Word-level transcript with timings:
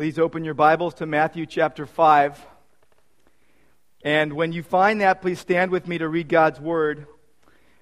Please 0.00 0.18
open 0.18 0.46
your 0.46 0.54
Bibles 0.54 0.94
to 0.94 1.04
Matthew 1.04 1.44
chapter 1.44 1.84
5. 1.84 2.46
And 4.02 4.32
when 4.32 4.50
you 4.50 4.62
find 4.62 5.02
that, 5.02 5.20
please 5.20 5.38
stand 5.38 5.70
with 5.70 5.86
me 5.86 5.98
to 5.98 6.08
read 6.08 6.26
God's 6.26 6.58
Word. 6.58 7.06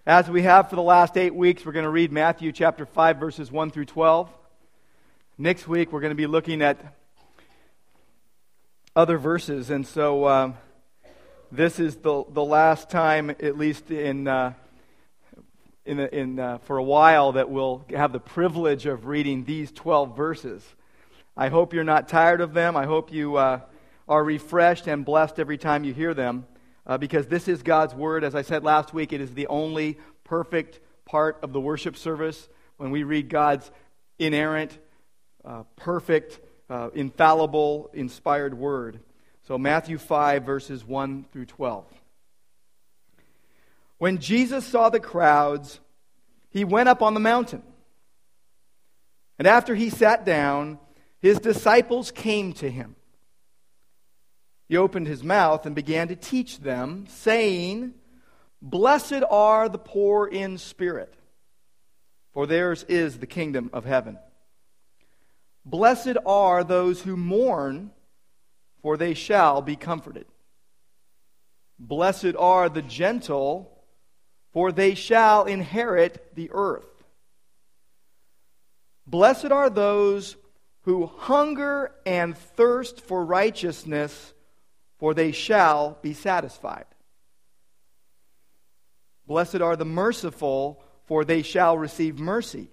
As 0.04 0.28
we 0.28 0.42
have 0.42 0.68
for 0.68 0.74
the 0.74 0.82
last 0.82 1.16
eight 1.16 1.32
weeks, 1.32 1.64
we're 1.64 1.70
going 1.70 1.84
to 1.84 1.90
read 1.90 2.10
Matthew 2.10 2.50
chapter 2.50 2.86
5, 2.86 3.18
verses 3.18 3.52
1 3.52 3.70
through 3.70 3.84
12. 3.84 4.28
Next 5.38 5.68
week, 5.68 5.92
we're 5.92 6.00
going 6.00 6.10
to 6.10 6.16
be 6.16 6.26
looking 6.26 6.60
at 6.60 6.92
other 8.96 9.16
verses. 9.16 9.70
And 9.70 9.86
so 9.86 10.24
uh, 10.24 10.52
this 11.52 11.78
is 11.78 11.94
the, 11.98 12.24
the 12.30 12.44
last 12.44 12.90
time, 12.90 13.30
at 13.30 13.56
least 13.56 13.92
in, 13.92 14.26
uh, 14.26 14.54
in, 15.86 16.00
in, 16.00 16.40
uh, 16.40 16.58
for 16.64 16.78
a 16.78 16.82
while, 16.82 17.30
that 17.30 17.48
we'll 17.48 17.84
have 17.90 18.12
the 18.12 18.18
privilege 18.18 18.86
of 18.86 19.06
reading 19.06 19.44
these 19.44 19.70
12 19.70 20.16
verses. 20.16 20.64
I 21.40 21.50
hope 21.50 21.72
you're 21.72 21.84
not 21.84 22.08
tired 22.08 22.40
of 22.40 22.52
them. 22.52 22.76
I 22.76 22.84
hope 22.84 23.12
you 23.12 23.36
uh, 23.36 23.60
are 24.08 24.24
refreshed 24.24 24.88
and 24.88 25.04
blessed 25.04 25.38
every 25.38 25.56
time 25.56 25.84
you 25.84 25.94
hear 25.94 26.12
them 26.12 26.48
uh, 26.84 26.98
because 26.98 27.28
this 27.28 27.46
is 27.46 27.62
God's 27.62 27.94
Word. 27.94 28.24
As 28.24 28.34
I 28.34 28.42
said 28.42 28.64
last 28.64 28.92
week, 28.92 29.12
it 29.12 29.20
is 29.20 29.32
the 29.34 29.46
only 29.46 29.98
perfect 30.24 30.80
part 31.04 31.38
of 31.42 31.52
the 31.52 31.60
worship 31.60 31.96
service 31.96 32.48
when 32.76 32.90
we 32.90 33.04
read 33.04 33.28
God's 33.28 33.70
inerrant, 34.18 34.76
uh, 35.44 35.62
perfect, 35.76 36.40
uh, 36.68 36.90
infallible, 36.92 37.88
inspired 37.94 38.54
Word. 38.54 38.98
So, 39.46 39.56
Matthew 39.56 39.96
5, 39.96 40.42
verses 40.42 40.84
1 40.84 41.24
through 41.30 41.46
12. 41.46 41.84
When 43.98 44.18
Jesus 44.18 44.64
saw 44.64 44.88
the 44.88 44.98
crowds, 44.98 45.78
he 46.50 46.64
went 46.64 46.88
up 46.88 47.00
on 47.00 47.14
the 47.14 47.20
mountain. 47.20 47.62
And 49.38 49.46
after 49.46 49.76
he 49.76 49.88
sat 49.88 50.24
down, 50.24 50.80
his 51.20 51.38
disciples 51.38 52.10
came 52.10 52.52
to 52.54 52.70
him. 52.70 52.96
He 54.68 54.76
opened 54.76 55.06
his 55.06 55.24
mouth 55.24 55.66
and 55.66 55.74
began 55.74 56.08
to 56.08 56.16
teach 56.16 56.60
them, 56.60 57.06
saying, 57.08 57.94
Blessed 58.60 59.22
are 59.30 59.68
the 59.68 59.78
poor 59.78 60.26
in 60.26 60.58
spirit, 60.58 61.14
for 62.34 62.46
theirs 62.46 62.84
is 62.84 63.18
the 63.18 63.26
kingdom 63.26 63.70
of 63.72 63.84
heaven. 63.84 64.18
Blessed 65.64 66.16
are 66.26 66.64
those 66.64 67.02
who 67.02 67.16
mourn, 67.16 67.90
for 68.82 68.96
they 68.96 69.14
shall 69.14 69.62
be 69.62 69.76
comforted. 69.76 70.26
Blessed 71.78 72.34
are 72.38 72.68
the 72.68 72.82
gentle, 72.82 73.84
for 74.52 74.72
they 74.72 74.94
shall 74.94 75.44
inherit 75.44 76.34
the 76.34 76.50
earth. 76.52 76.84
Blessed 79.06 79.52
are 79.52 79.70
those 79.70 80.36
who 80.88 81.04
hunger 81.04 81.92
and 82.06 82.34
thirst 82.34 83.02
for 83.02 83.22
righteousness, 83.22 84.32
for 84.98 85.12
they 85.12 85.32
shall 85.32 85.98
be 86.00 86.14
satisfied. 86.14 86.86
Blessed 89.26 89.60
are 89.60 89.76
the 89.76 89.84
merciful, 89.84 90.82
for 91.04 91.26
they 91.26 91.42
shall 91.42 91.76
receive 91.76 92.18
mercy. 92.18 92.70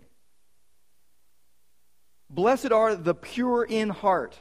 Blessed 2.30 2.72
are 2.72 2.96
the 2.96 3.14
pure 3.14 3.66
in 3.66 3.90
heart, 3.90 4.40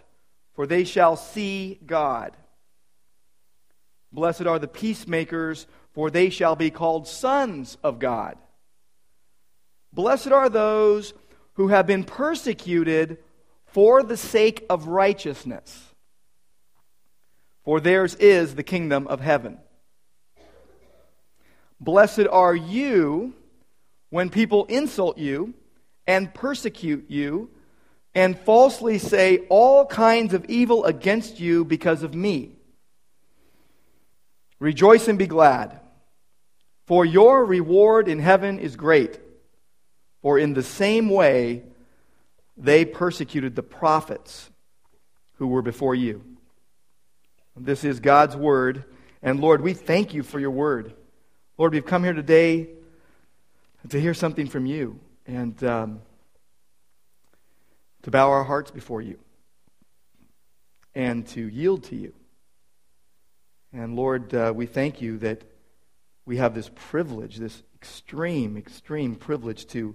for 0.54 0.68
they 0.68 0.84
shall 0.84 1.16
see 1.16 1.80
God. 1.84 2.36
Blessed 4.12 4.46
are 4.46 4.60
the 4.60 4.68
peacemakers, 4.68 5.66
for 5.94 6.10
they 6.10 6.30
shall 6.30 6.54
be 6.54 6.70
called 6.70 7.08
sons 7.08 7.76
of 7.82 7.98
God. 7.98 8.38
Blessed 9.92 10.30
are 10.30 10.48
those 10.48 11.12
who 11.54 11.66
have 11.66 11.88
been 11.88 12.04
persecuted 12.04 13.18
for 13.74 14.04
the 14.04 14.16
sake 14.16 14.64
of 14.70 14.86
righteousness. 14.86 15.92
For 17.64 17.80
theirs 17.80 18.14
is 18.14 18.54
the 18.54 18.62
kingdom 18.62 19.08
of 19.08 19.20
heaven. 19.20 19.58
Blessed 21.80 22.28
are 22.30 22.54
you 22.54 23.34
when 24.10 24.30
people 24.30 24.64
insult 24.66 25.18
you 25.18 25.54
and 26.06 26.32
persecute 26.32 27.06
you 27.10 27.50
and 28.14 28.38
falsely 28.38 28.98
say 28.98 29.38
all 29.48 29.86
kinds 29.86 30.34
of 30.34 30.44
evil 30.44 30.84
against 30.84 31.40
you 31.40 31.64
because 31.64 32.04
of 32.04 32.14
me. 32.14 32.52
Rejoice 34.60 35.08
and 35.08 35.18
be 35.18 35.26
glad, 35.26 35.80
for 36.86 37.04
your 37.04 37.44
reward 37.44 38.06
in 38.06 38.20
heaven 38.20 38.60
is 38.60 38.76
great. 38.76 39.18
For 40.22 40.38
in 40.38 40.54
the 40.54 40.62
same 40.62 41.08
way, 41.08 41.64
they 42.56 42.84
persecuted 42.84 43.56
the 43.56 43.62
prophets 43.62 44.50
who 45.34 45.46
were 45.46 45.62
before 45.62 45.94
you. 45.94 46.24
This 47.56 47.84
is 47.84 48.00
God's 48.00 48.36
word. 48.36 48.84
And 49.22 49.40
Lord, 49.40 49.60
we 49.60 49.74
thank 49.74 50.14
you 50.14 50.22
for 50.22 50.38
your 50.38 50.50
word. 50.50 50.94
Lord, 51.56 51.72
we've 51.72 51.86
come 51.86 52.04
here 52.04 52.12
today 52.12 52.68
to 53.88 54.00
hear 54.00 54.14
something 54.14 54.46
from 54.46 54.66
you 54.66 54.98
and 55.26 55.62
um, 55.64 56.00
to 58.02 58.10
bow 58.10 58.30
our 58.30 58.44
hearts 58.44 58.70
before 58.70 59.00
you 59.02 59.18
and 60.94 61.26
to 61.28 61.48
yield 61.48 61.84
to 61.84 61.96
you. 61.96 62.12
And 63.72 63.96
Lord, 63.96 64.34
uh, 64.34 64.52
we 64.54 64.66
thank 64.66 65.02
you 65.02 65.18
that 65.18 65.42
we 66.26 66.36
have 66.36 66.54
this 66.54 66.70
privilege, 66.74 67.36
this 67.36 67.62
extreme, 67.74 68.56
extreme 68.56 69.14
privilege 69.14 69.66
to, 69.68 69.94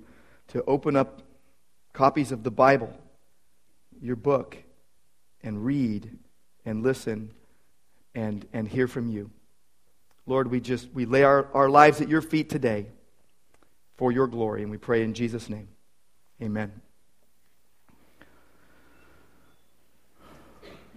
to 0.50 0.64
open 0.66 0.96
up 0.96 1.22
copies 1.94 2.32
of 2.32 2.44
the 2.44 2.52
Bible, 2.52 2.94
your 4.02 4.16
book, 4.16 4.58
and 5.44 5.66
read 5.66 6.18
and 6.66 6.84
listen 6.84 7.32
and, 8.16 8.46
and 8.54 8.68
hear 8.68 8.88
from 8.88 9.10
you. 9.10 9.32
Lord, 10.26 10.52
we 10.52 10.60
just 10.60 10.90
we 10.94 11.06
lay 11.06 11.24
our, 11.24 11.48
our 11.54 11.70
lives 11.70 12.02
at 12.02 12.10
your 12.10 12.22
feet 12.22 12.50
today 12.50 12.88
for 13.98 14.12
your 14.12 14.28
glory, 14.28 14.62
and 14.62 14.72
we 14.72 14.78
pray 14.78 15.04
in 15.04 15.14
Jesus' 15.14 15.50
name. 15.50 15.68
Amen. 16.42 16.72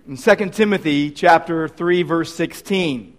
In 0.07 0.17
2 0.17 0.35
Timothy 0.51 1.11
chapter 1.11 1.69
3 1.69 2.03
verse 2.03 2.35
16 2.35 3.17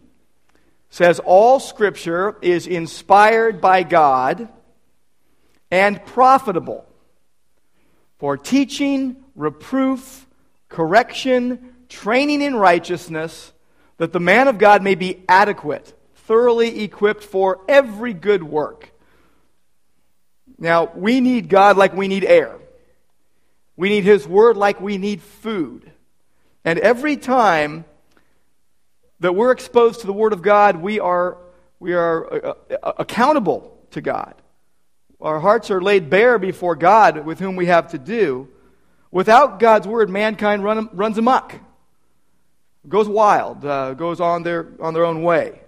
says 0.90 1.20
all 1.20 1.60
scripture 1.60 2.38
is 2.42 2.68
inspired 2.68 3.62
by 3.62 3.84
God 3.84 4.50
and 5.72 6.06
profitable 6.06 6.86
for 8.24 8.38
teaching, 8.38 9.18
reproof, 9.36 10.26
correction, 10.70 11.74
training 11.90 12.42
in 12.42 12.56
righteousness, 12.56 13.52
that 13.98 14.14
the 14.14 14.20
man 14.22 14.48
of 14.48 14.58
God 14.58 14.82
may 14.82 14.96
be 14.96 15.26
adequate, 15.28 15.94
thoroughly 16.16 16.84
equipped 16.86 17.22
for 17.22 17.60
every 17.68 18.14
good 18.14 18.42
work. 18.42 18.94
Now, 20.58 20.90
we 20.96 21.20
need 21.20 21.50
God 21.50 21.76
like 21.76 21.94
we 21.94 22.08
need 22.08 22.24
air. 22.24 22.56
We 23.76 23.90
need 23.90 24.06
His 24.06 24.26
Word 24.26 24.56
like 24.56 24.80
we 24.80 24.98
need 24.98 25.22
food. 25.22 25.92
And 26.64 26.80
every 26.80 27.18
time 27.18 27.84
that 29.20 29.36
we're 29.36 29.52
exposed 29.52 30.00
to 30.00 30.08
the 30.08 30.14
Word 30.14 30.32
of 30.32 30.42
God, 30.42 30.78
we 30.78 30.98
are, 30.98 31.40
we 31.78 31.92
are 31.92 32.34
uh, 32.34 32.54
uh 32.82 32.94
accountable 33.00 33.78
to 33.92 34.00
God. 34.00 34.36
Our 35.24 35.40
hearts 35.40 35.72
are 35.72 35.82
laid 35.82 36.10
bare 36.10 36.38
before 36.38 36.76
God 36.76 37.26
with 37.26 37.40
whom 37.40 37.56
we 37.56 37.68
have 37.68 37.92
to 37.92 37.98
do. 37.98 38.50
Without 39.10 39.58
God's 39.58 39.88
word, 39.88 40.10
mankind 40.10 40.66
run, 40.66 40.90
runs 40.92 41.18
amok, 41.18 41.56
goes 42.90 43.08
wild, 43.08 43.64
uh, 43.64 43.94
goes 43.94 44.20
on 44.20 44.44
their, 44.44 44.74
on 44.82 44.94
their 44.94 45.06
own 45.06 45.24
way. 45.24 45.62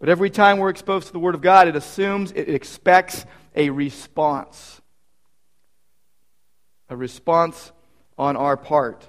But 0.00 0.08
every 0.08 0.28
time 0.28 0.58
we're 0.58 0.70
exposed 0.70 1.06
to 1.06 1.12
the 1.12 1.20
word 1.20 1.36
of 1.36 1.40
God, 1.40 1.68
it 1.68 1.76
assumes, 1.76 2.32
it 2.32 2.48
expects 2.48 3.24
a 3.54 3.70
response. 3.70 4.80
A 6.88 6.96
response 6.96 7.70
on 8.18 8.36
our 8.36 8.56
part. 8.56 9.08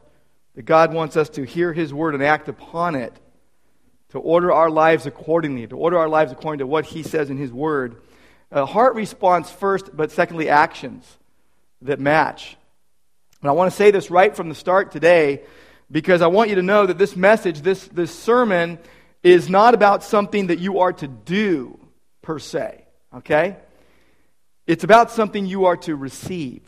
That 0.54 0.64
God 0.64 0.94
wants 0.94 1.18
us 1.18 1.30
to 1.30 1.44
hear 1.44 1.74
his 1.74 1.92
word 1.92 2.14
and 2.14 2.22
act 2.22 2.50
upon 2.50 2.94
it, 2.94 3.14
to 4.10 4.20
order 4.20 4.52
our 4.52 4.70
lives 4.70 5.08
accordingly, 5.08 5.66
to 5.66 5.76
order 5.76 5.98
our 5.98 6.10
lives 6.10 6.32
according 6.32 6.60
to 6.60 6.68
what 6.68 6.86
he 6.86 7.02
says 7.02 7.32
in 7.32 7.38
his 7.38 7.52
word 7.52 8.00
a 8.52 8.66
heart 8.66 8.96
response 8.96 9.52
first, 9.52 9.96
but 9.96 10.12
secondly, 10.12 10.50
actions 10.50 11.18
that 11.82 12.00
match. 12.00 12.58
And 13.42 13.50
I 13.50 13.54
want 13.54 13.72
to 13.72 13.76
say 13.76 13.92
this 13.92 14.12
right 14.12 14.36
from 14.36 14.50
the 14.50 14.56
start 14.56 14.92
today 14.92 15.44
because 15.92 16.22
I 16.22 16.28
want 16.28 16.50
you 16.50 16.56
to 16.56 16.62
know 16.62 16.86
that 16.86 16.98
this 16.98 17.16
message, 17.16 17.62
this, 17.62 17.88
this 17.88 18.14
sermon, 18.14 18.80
is 19.24 19.50
not 19.50 19.74
about 19.74 20.04
something 20.04 20.48
that 20.48 20.60
you 20.60 20.80
are 20.80 20.94
to 20.94 21.08
do 21.08 21.80
per 22.22 22.40
se, 22.40 22.86
okay? 23.16 23.58
It's 24.68 24.84
about 24.84 25.12
something 25.12 25.46
you 25.46 25.66
are 25.66 25.78
to 25.78 25.96
receive. 25.96 26.62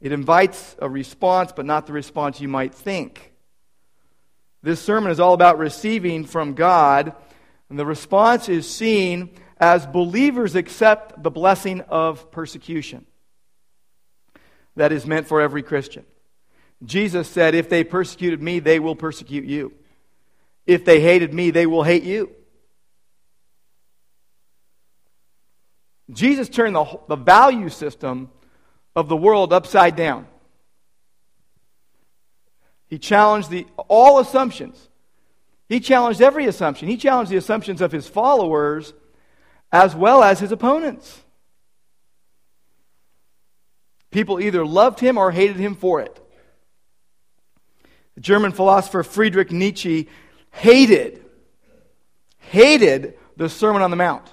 It 0.00 0.12
invites 0.12 0.76
a 0.78 0.88
response, 0.88 1.52
but 1.52 1.66
not 1.66 1.86
the 1.86 1.92
response 1.92 2.40
you 2.40 2.48
might 2.48 2.74
think. 2.74 3.32
This 4.62 4.80
sermon 4.80 5.10
is 5.10 5.20
all 5.20 5.34
about 5.34 5.58
receiving 5.58 6.24
from 6.24 6.54
God 6.54 7.14
and 7.68 7.78
the 7.78 7.86
response 7.86 8.48
is 8.48 8.68
seen 8.68 9.30
as 9.58 9.86
believers 9.86 10.54
accept 10.54 11.22
the 11.22 11.30
blessing 11.30 11.80
of 11.82 12.30
persecution. 12.30 13.06
that 14.76 14.92
is 14.92 15.06
meant 15.06 15.26
for 15.26 15.40
every 15.40 15.62
Christian. 15.62 16.04
Jesus 16.84 17.28
said, 17.28 17.54
If 17.54 17.70
they 17.70 17.82
persecuted 17.82 18.42
me, 18.42 18.58
they 18.58 18.78
will 18.78 18.94
persecute 18.94 19.46
you. 19.46 19.72
If 20.66 20.84
they 20.84 21.00
hated 21.00 21.32
me, 21.32 21.50
they 21.50 21.66
will 21.66 21.82
hate 21.82 22.02
you. 22.02 22.30
Jesus 26.10 26.48
turned 26.48 26.76
the, 26.76 27.00
the 27.08 27.16
value 27.16 27.68
system 27.68 28.30
of 28.94 29.08
the 29.08 29.16
world 29.16 29.52
upside 29.52 29.96
down. 29.96 30.26
He 32.88 32.98
challenged 32.98 33.50
the, 33.50 33.66
all 33.88 34.20
assumptions. 34.20 34.88
He 35.68 35.80
challenged 35.80 36.20
every 36.20 36.46
assumption. 36.46 36.88
He 36.88 36.96
challenged 36.96 37.32
the 37.32 37.36
assumptions 37.36 37.80
of 37.80 37.92
his 37.92 38.08
followers 38.08 38.92
as 39.72 39.94
well 39.94 40.22
as 40.22 40.38
his 40.38 40.52
opponents. 40.52 41.22
People 44.10 44.40
either 44.40 44.64
loved 44.64 45.00
him 45.00 45.18
or 45.18 45.30
hated 45.30 45.56
him 45.56 45.74
for 45.74 46.00
it. 46.00 46.22
The 48.14 48.20
German 48.20 48.52
philosopher 48.52 49.02
Friedrich 49.02 49.52
Nietzsche 49.52 50.08
hated, 50.52 51.22
hated 52.38 53.18
the 53.36 53.48
Sermon 53.48 53.82
on 53.82 53.90
the 53.90 53.96
Mount. 53.96 54.26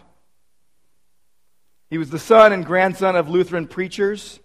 He 1.89 1.97
was 1.97 2.09
the 2.09 2.19
son 2.19 2.53
and 2.53 2.65
grandson 2.65 3.15
of 3.15 3.27
Lutheran 3.27 3.67
preachers. 3.67 4.39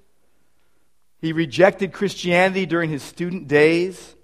He 1.20 1.32
rejected 1.32 1.92
Christianity 1.92 2.66
during 2.66 2.90
his 2.90 3.02
student 3.02 3.46
days. 3.46 4.16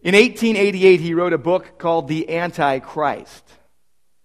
In 0.00 0.14
1888, 0.14 1.00
he 1.00 1.14
wrote 1.14 1.32
a 1.32 1.38
book 1.38 1.76
called 1.78 2.06
The 2.06 2.36
Antichrist. 2.36 3.44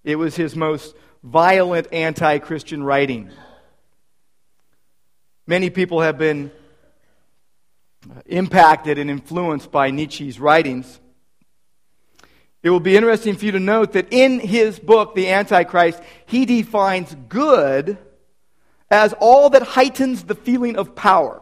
It 0.03 0.17
was 0.17 0.35
his 0.35 0.55
most 0.55 0.95
violent 1.23 1.87
anti 1.91 2.37
Christian 2.37 2.83
writing. 2.83 3.31
Many 5.47 5.71
people 5.71 6.01
have 6.01 6.19
been 6.19 6.51
impacted 8.27 8.99
and 8.99 9.09
influenced 9.09 9.71
by 9.71 9.89
Nietzsche's 9.89 10.39
writings. 10.39 10.99
It 12.61 12.69
will 12.69 12.79
be 12.79 12.95
interesting 12.95 13.35
for 13.35 13.45
you 13.45 13.51
to 13.53 13.59
note 13.59 13.93
that 13.93 14.07
in 14.11 14.39
his 14.39 14.79
book, 14.79 15.15
The 15.15 15.29
Antichrist, 15.29 16.01
he 16.27 16.45
defines 16.45 17.15
good 17.27 17.97
as 18.91 19.13
all 19.19 19.49
that 19.49 19.63
heightens 19.63 20.23
the 20.23 20.35
feeling 20.35 20.77
of 20.77 20.95
power, 20.95 21.41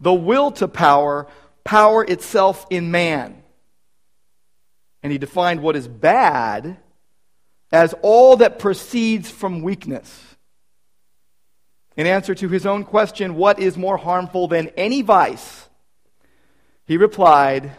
the 0.00 0.14
will 0.14 0.50
to 0.52 0.66
power, 0.66 1.28
power 1.64 2.04
itself 2.04 2.66
in 2.70 2.90
man. 2.90 3.42
And 5.02 5.12
he 5.12 5.18
defined 5.18 5.62
what 5.62 5.76
is 5.76 5.86
bad 5.86 6.78
as 7.70 7.94
all 8.02 8.36
that 8.38 8.58
proceeds 8.58 9.30
from 9.30 9.62
weakness. 9.62 10.24
In 11.96 12.06
answer 12.06 12.34
to 12.34 12.48
his 12.48 12.64
own 12.64 12.84
question, 12.84 13.34
what 13.34 13.58
is 13.58 13.76
more 13.76 13.96
harmful 13.96 14.48
than 14.48 14.68
any 14.76 15.02
vice? 15.02 15.68
He 16.86 16.96
replied, 16.96 17.72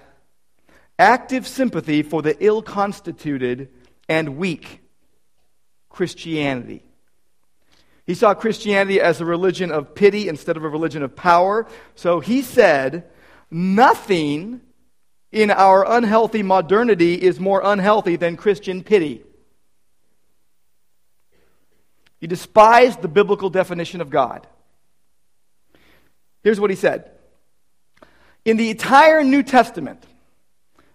active 0.98 1.48
sympathy 1.48 2.04
for 2.04 2.22
the 2.22 2.36
ill 2.44 2.62
constituted 2.62 3.70
and 4.08 4.38
weak 4.38 4.82
Christianity. 5.90 6.84
He 8.06 8.14
saw 8.14 8.34
Christianity 8.34 9.00
as 9.00 9.22
a 9.22 9.26
religion 9.26 9.72
of 9.72 9.96
pity 9.96 10.28
instead 10.28 10.58
of 10.58 10.64
a 10.64 10.70
religion 10.70 11.04
of 11.04 11.16
power. 11.16 11.68
So 11.96 12.20
he 12.20 12.42
said, 12.42 13.10
Nothing 13.52 14.62
in 15.32 15.52
our 15.52 15.86
unhealthy 15.90 16.44
modernity 16.44 17.16
is 17.16 17.40
more 17.40 17.62
unhealthy 17.64 18.16
than 18.16 18.38
Christian 18.38 18.84
pity. 18.84 19.24
He 22.20 22.28
despised 22.28 23.02
the 23.02 23.08
biblical 23.08 23.50
definition 23.50 24.02
of 24.02 24.10
God. 24.10 24.46
Here's 26.44 26.60
what 26.60 26.70
he 26.70 26.76
said 26.76 27.12
In 28.46 28.58
the 28.58 28.70
entire 28.70 29.24
New 29.24 29.44
Testament, 29.44 30.04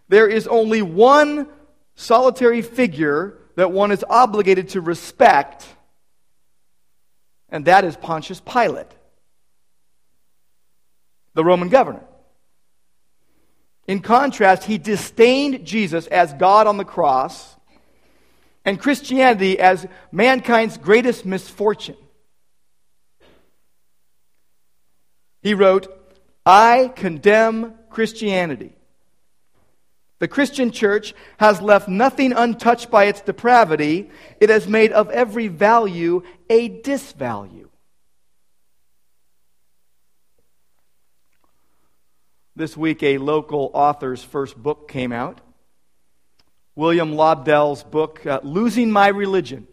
there 0.09 0.29
is 0.29 0.47
only 0.47 0.83
one 0.83 1.49
solitary 1.95 2.63
figure 2.63 3.39
that 3.57 3.73
one 3.73 3.93
is 3.93 4.05
obligated 4.09 4.71
to 4.71 4.81
respect, 4.81 5.67
and 7.49 7.65
that 7.67 7.85
is 7.85 7.97
Pontius 7.97 8.41
Pilate, 8.41 8.91
the 11.35 11.45
Roman 11.45 11.69
governor. 11.69 12.03
In 13.87 14.01
contrast, 14.01 14.65
he 14.65 14.79
disdained 14.79 15.65
Jesus 15.65 16.07
as 16.07 16.33
God 16.35 16.67
on 16.67 16.77
the 16.77 16.85
cross 16.85 17.57
and 18.65 18.81
Christianity 18.81 19.59
as 19.59 19.87
mankind's 20.11 20.79
greatest 20.79 21.27
misfortune. 21.27 21.97
He 25.43 25.53
wrote, 25.53 25.89
I 26.47 26.93
condemn 26.95 27.75
Christianity 27.91 28.75
the 30.25 30.29
Christian 30.29 30.71
church 30.71 31.13
has 31.37 31.61
left 31.61 31.87
nothing 31.87 32.33
untouched 32.33 32.91
by 32.91 33.05
its 33.05 33.21
depravity. 33.21 34.11
It 34.41 34.49
has 34.49 34.67
made 34.67 34.91
of 34.93 35.11
every 35.11 35.49
value 35.49 36.23
a 36.49 36.71
disvalue. 36.71 37.69
This 42.57 42.77
week, 42.77 43.03
a 43.03 43.19
local 43.19 43.73
author's 43.75 44.23
first 44.23 44.57
book 44.57 44.89
came 44.89 45.11
out. 45.11 45.41
William 46.77 47.15
Lobdell's 47.15 47.83
book, 47.83 48.25
uh, 48.25 48.41
Losing 48.45 48.93
My 48.93 49.09
Religion, 49.09 49.67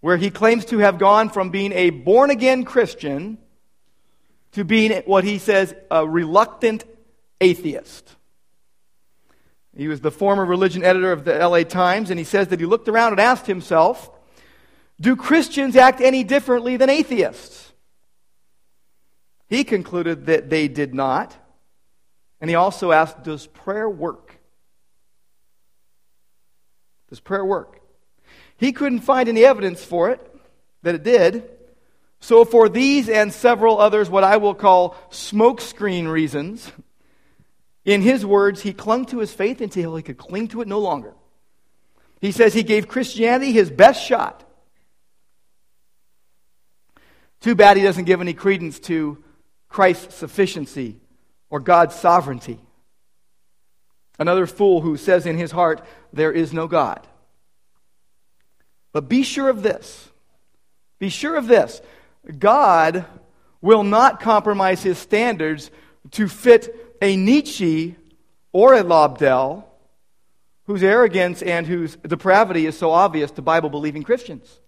where 0.00 0.16
he 0.16 0.30
claims 0.30 0.64
to 0.66 0.78
have 0.78 0.98
gone 0.98 1.28
from 1.28 1.50
being 1.50 1.72
a 1.72 1.90
born 1.90 2.30
again 2.30 2.64
Christian 2.64 3.36
to 4.52 4.64
being 4.64 5.02
what 5.04 5.24
he 5.24 5.38
says 5.38 5.74
a 5.90 6.06
reluctant 6.06 6.84
atheist. 7.42 8.16
He 9.76 9.88
was 9.88 10.00
the 10.00 10.10
former 10.10 10.44
religion 10.44 10.82
editor 10.82 11.12
of 11.12 11.24
the 11.24 11.34
LA 11.46 11.62
Times, 11.62 12.10
and 12.10 12.18
he 12.18 12.24
says 12.24 12.48
that 12.48 12.60
he 12.60 12.66
looked 12.66 12.88
around 12.88 13.12
and 13.12 13.20
asked 13.20 13.46
himself, 13.46 14.10
Do 14.98 15.14
Christians 15.16 15.76
act 15.76 16.00
any 16.00 16.24
differently 16.24 16.78
than 16.78 16.88
atheists? 16.88 17.71
He 19.52 19.64
concluded 19.64 20.24
that 20.26 20.48
they 20.48 20.66
did 20.66 20.94
not. 20.94 21.36
And 22.40 22.48
he 22.48 22.56
also 22.56 22.90
asked, 22.90 23.22
Does 23.22 23.46
prayer 23.46 23.86
work? 23.86 24.40
Does 27.10 27.20
prayer 27.20 27.44
work? 27.44 27.78
He 28.56 28.72
couldn't 28.72 29.00
find 29.00 29.28
any 29.28 29.44
evidence 29.44 29.84
for 29.84 30.08
it, 30.08 30.26
that 30.84 30.94
it 30.94 31.02
did. 31.02 31.50
So, 32.18 32.46
for 32.46 32.70
these 32.70 33.10
and 33.10 33.30
several 33.30 33.78
others, 33.78 34.08
what 34.08 34.24
I 34.24 34.38
will 34.38 34.54
call 34.54 34.96
smokescreen 35.10 36.10
reasons, 36.10 36.72
in 37.84 38.00
his 38.00 38.24
words, 38.24 38.62
he 38.62 38.72
clung 38.72 39.04
to 39.06 39.18
his 39.18 39.34
faith 39.34 39.60
until 39.60 39.96
he 39.96 40.02
could 40.02 40.16
cling 40.16 40.48
to 40.48 40.62
it 40.62 40.66
no 40.66 40.78
longer. 40.78 41.12
He 42.22 42.32
says 42.32 42.54
he 42.54 42.62
gave 42.62 42.88
Christianity 42.88 43.52
his 43.52 43.70
best 43.70 44.02
shot. 44.02 44.48
Too 47.42 47.54
bad 47.54 47.76
he 47.76 47.82
doesn't 47.82 48.04
give 48.04 48.22
any 48.22 48.32
credence 48.32 48.80
to 48.80 49.21
Christ's 49.72 50.14
sufficiency 50.14 51.00
or 51.50 51.58
God's 51.58 51.94
sovereignty. 51.94 52.60
Another 54.18 54.46
fool 54.46 54.82
who 54.82 54.96
says 54.96 55.26
in 55.26 55.38
his 55.38 55.50
heart, 55.50 55.84
There 56.12 56.30
is 56.30 56.52
no 56.52 56.68
God. 56.68 57.06
But 58.92 59.08
be 59.08 59.22
sure 59.22 59.48
of 59.48 59.62
this. 59.62 60.10
Be 60.98 61.08
sure 61.08 61.36
of 61.36 61.46
this. 61.46 61.80
God 62.38 63.06
will 63.62 63.82
not 63.82 64.20
compromise 64.20 64.82
his 64.82 64.98
standards 64.98 65.70
to 66.12 66.28
fit 66.28 66.96
a 67.00 67.16
Nietzsche 67.16 67.96
or 68.52 68.74
a 68.74 68.82
Lobdell 68.82 69.64
whose 70.66 70.82
arrogance 70.82 71.42
and 71.42 71.66
whose 71.66 71.96
depravity 71.96 72.66
is 72.66 72.78
so 72.78 72.90
obvious 72.90 73.30
to 73.32 73.42
Bible 73.42 73.70
believing 73.70 74.02
Christians. 74.02 74.60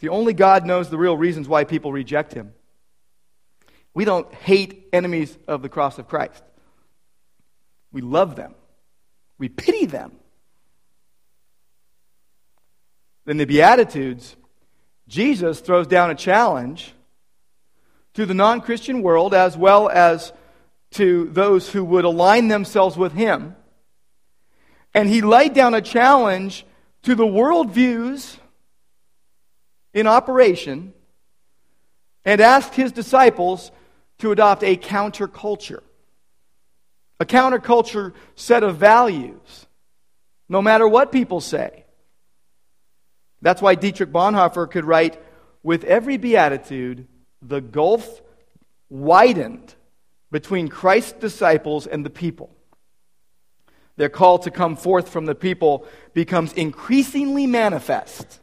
The 0.00 0.10
only 0.10 0.34
God 0.34 0.66
knows 0.66 0.90
the 0.90 0.98
real 0.98 1.16
reasons 1.16 1.48
why 1.48 1.64
people 1.64 1.90
reject 1.90 2.34
him. 2.34 2.52
We 3.94 4.04
don't 4.04 4.32
hate 4.34 4.88
enemies 4.92 5.36
of 5.46 5.62
the 5.62 5.68
cross 5.68 5.98
of 5.98 6.08
Christ. 6.08 6.42
We 7.92 8.00
love 8.02 8.34
them. 8.34 8.54
We 9.38 9.48
pity 9.48 9.86
them. 9.86 10.12
In 13.26 13.36
the 13.36 13.46
Beatitudes, 13.46 14.36
Jesus 15.08 15.60
throws 15.60 15.86
down 15.86 16.10
a 16.10 16.14
challenge 16.14 16.92
to 18.14 18.26
the 18.26 18.34
non 18.34 18.60
Christian 18.60 19.00
world 19.02 19.32
as 19.32 19.56
well 19.56 19.88
as 19.88 20.32
to 20.92 21.28
those 21.30 21.70
who 21.70 21.84
would 21.84 22.04
align 22.04 22.48
themselves 22.48 22.96
with 22.96 23.12
him. 23.12 23.56
And 24.92 25.08
he 25.08 25.22
laid 25.22 25.54
down 25.54 25.74
a 25.74 25.80
challenge 25.80 26.66
to 27.02 27.14
the 27.14 27.26
worldviews 27.26 28.36
in 29.92 30.06
operation 30.06 30.92
and 32.24 32.40
asked 32.40 32.74
his 32.74 32.92
disciples 32.92 33.70
to 34.18 34.32
adopt 34.32 34.62
a 34.62 34.76
counterculture. 34.76 35.82
A 37.20 37.24
counterculture 37.24 38.12
set 38.34 38.62
of 38.62 38.76
values, 38.76 39.66
no 40.48 40.60
matter 40.60 40.86
what 40.86 41.12
people 41.12 41.40
say. 41.40 41.84
That's 43.40 43.62
why 43.62 43.74
Dietrich 43.74 44.10
Bonhoeffer 44.10 44.70
could 44.70 44.84
write 44.84 45.20
with 45.62 45.84
every 45.84 46.16
beatitude, 46.16 47.06
the 47.40 47.60
gulf 47.60 48.22
widened 48.88 49.74
between 50.30 50.68
Christ's 50.68 51.12
disciples 51.12 51.86
and 51.86 52.04
the 52.04 52.10
people. 52.10 52.50
Their 53.96 54.08
call 54.08 54.38
to 54.40 54.50
come 54.50 54.76
forth 54.76 55.08
from 55.08 55.26
the 55.26 55.34
people 55.34 55.86
becomes 56.14 56.52
increasingly 56.52 57.46
manifest. 57.46 58.40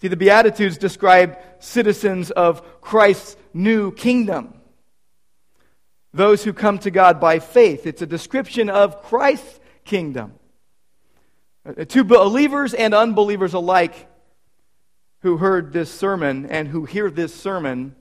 See, 0.00 0.08
the 0.08 0.16
Beatitudes 0.16 0.78
describe 0.78 1.38
citizens 1.58 2.30
of 2.30 2.80
Christ's 2.80 3.36
new 3.56 3.90
kingdom. 3.90 4.54
Those 6.12 6.44
who 6.44 6.52
come 6.52 6.78
to 6.80 6.90
God 6.90 7.20
by 7.20 7.38
faith. 7.38 7.86
It's 7.86 8.02
a 8.02 8.06
description 8.06 8.70
of 8.70 9.02
Christ's 9.02 9.60
kingdom. 9.84 10.34
Uh, 11.66 11.84
to 11.86 12.04
believers 12.04 12.74
and 12.74 12.94
unbelievers 12.94 13.54
alike 13.54 14.08
who 15.20 15.38
heard 15.38 15.72
this 15.72 15.90
sermon 15.90 16.46
and 16.46 16.68
who 16.68 16.84
hear 16.84 17.10
this 17.10 17.34
sermon, 17.34 17.96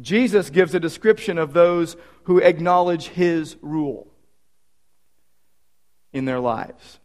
Jesus 0.00 0.50
gives 0.50 0.74
a 0.74 0.80
description 0.80 1.38
of 1.38 1.52
those 1.52 1.96
who 2.24 2.38
acknowledge 2.38 3.08
his 3.08 3.56
rule 3.60 4.06
in 6.12 6.24
their 6.24 6.40
lives. 6.40 6.98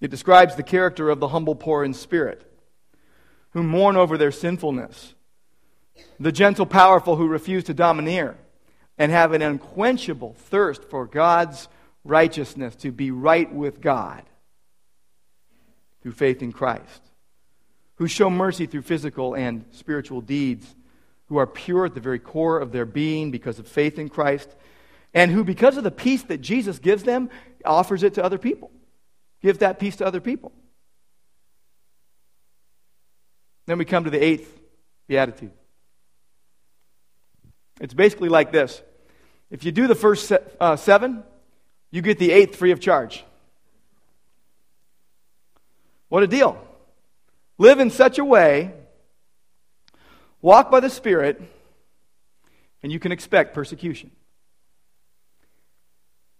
It 0.00 0.10
describes 0.10 0.56
the 0.56 0.62
character 0.62 1.10
of 1.10 1.20
the 1.20 1.28
humble 1.28 1.54
poor 1.54 1.84
in 1.84 1.94
spirit, 1.94 2.44
who 3.50 3.62
mourn 3.62 3.96
over 3.96 4.18
their 4.18 4.32
sinfulness, 4.32 5.14
the 6.18 6.32
gentle 6.32 6.66
powerful 6.66 7.16
who 7.16 7.26
refuse 7.26 7.64
to 7.64 7.74
domineer 7.74 8.36
and 8.98 9.10
have 9.10 9.32
an 9.32 9.42
unquenchable 9.42 10.34
thirst 10.34 10.84
for 10.84 11.06
God's 11.06 11.68
righteousness, 12.04 12.74
to 12.76 12.90
be 12.90 13.10
right 13.10 13.52
with 13.52 13.80
God 13.80 14.22
through 16.02 16.12
faith 16.12 16.42
in 16.42 16.52
Christ, 16.52 17.02
who 17.96 18.08
show 18.08 18.28
mercy 18.28 18.66
through 18.66 18.82
physical 18.82 19.34
and 19.34 19.64
spiritual 19.70 20.20
deeds, 20.20 20.74
who 21.26 21.36
are 21.36 21.46
pure 21.46 21.86
at 21.86 21.94
the 21.94 22.00
very 22.00 22.18
core 22.18 22.58
of 22.58 22.72
their 22.72 22.84
being 22.84 23.30
because 23.30 23.58
of 23.58 23.68
faith 23.68 23.98
in 23.98 24.08
Christ 24.08 24.48
and 25.14 25.30
who, 25.30 25.44
because 25.44 25.76
of 25.76 25.84
the 25.84 25.90
peace 25.90 26.22
that 26.24 26.40
Jesus 26.40 26.78
gives 26.78 27.02
them, 27.02 27.30
offers 27.64 28.02
it 28.02 28.14
to 28.14 28.24
other 28.24 28.38
people. 28.38 28.70
Gives 29.42 29.58
that 29.58 29.78
peace 29.78 29.96
to 29.96 30.06
other 30.06 30.20
people. 30.20 30.52
Then 33.66 33.78
we 33.78 33.84
come 33.84 34.04
to 34.04 34.10
the 34.10 34.22
eighth 34.22 34.60
beatitude. 35.06 35.52
It's 37.82 37.94
basically 37.94 38.30
like 38.30 38.52
this 38.52 38.80
if 39.50 39.64
you 39.64 39.72
do 39.72 39.86
the 39.86 39.94
first 39.94 40.28
se- 40.28 40.38
uh, 40.58 40.76
seven, 40.76 41.24
you 41.90 42.00
get 42.00 42.18
the 42.18 42.30
eighth 42.30 42.56
free 42.56 42.70
of 42.70 42.80
charge. 42.80 43.22
What 46.08 46.22
a 46.22 46.26
deal. 46.26 46.56
Live 47.58 47.80
in 47.80 47.90
such 47.90 48.18
a 48.18 48.24
way, 48.24 48.72
walk 50.40 50.70
by 50.70 50.80
the 50.80 50.88
Spirit, 50.88 51.42
and 52.82 52.90
you 52.90 52.98
can 52.98 53.12
expect 53.12 53.52
persecution. 53.52 54.10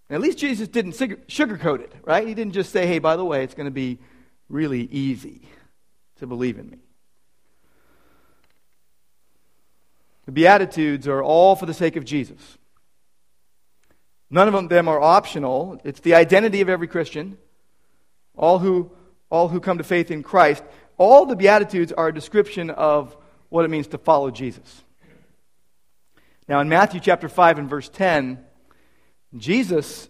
At 0.08 0.20
least 0.20 0.38
Jesus 0.38 0.68
didn't 0.68 0.92
sugarcoat 0.92 1.80
it, 1.80 1.92
right? 2.04 2.26
He 2.26 2.34
didn't 2.34 2.52
just 2.52 2.70
say, 2.70 2.86
hey, 2.86 2.98
by 2.98 3.16
the 3.16 3.24
way, 3.24 3.44
it's 3.44 3.54
going 3.54 3.66
to 3.66 3.70
be 3.70 3.98
really 4.48 4.82
easy 4.82 5.42
to 6.16 6.26
believe 6.26 6.58
in 6.58 6.70
me. 6.70 6.78
The 10.26 10.32
Beatitudes 10.32 11.08
are 11.08 11.22
all 11.22 11.56
for 11.56 11.66
the 11.66 11.74
sake 11.74 11.96
of 11.96 12.04
Jesus. 12.04 12.58
None 14.30 14.52
of 14.52 14.68
them 14.68 14.88
are 14.88 15.00
optional. 15.00 15.80
It's 15.84 16.00
the 16.00 16.14
identity 16.14 16.60
of 16.60 16.68
every 16.68 16.88
Christian. 16.88 17.36
All 18.36 18.58
who, 18.58 18.90
all 19.30 19.48
who 19.48 19.60
come 19.60 19.78
to 19.78 19.84
faith 19.84 20.10
in 20.10 20.22
Christ. 20.22 20.62
All 20.96 21.26
the 21.26 21.36
Beatitudes 21.36 21.92
are 21.92 22.08
a 22.08 22.14
description 22.14 22.70
of 22.70 23.16
what 23.48 23.64
it 23.64 23.68
means 23.68 23.88
to 23.88 23.98
follow 23.98 24.30
Jesus. 24.30 24.84
Now, 26.48 26.60
in 26.60 26.68
Matthew 26.68 27.00
chapter 27.00 27.28
5 27.28 27.58
and 27.58 27.68
verse 27.68 27.88
10, 27.88 28.42
Jesus 29.36 30.08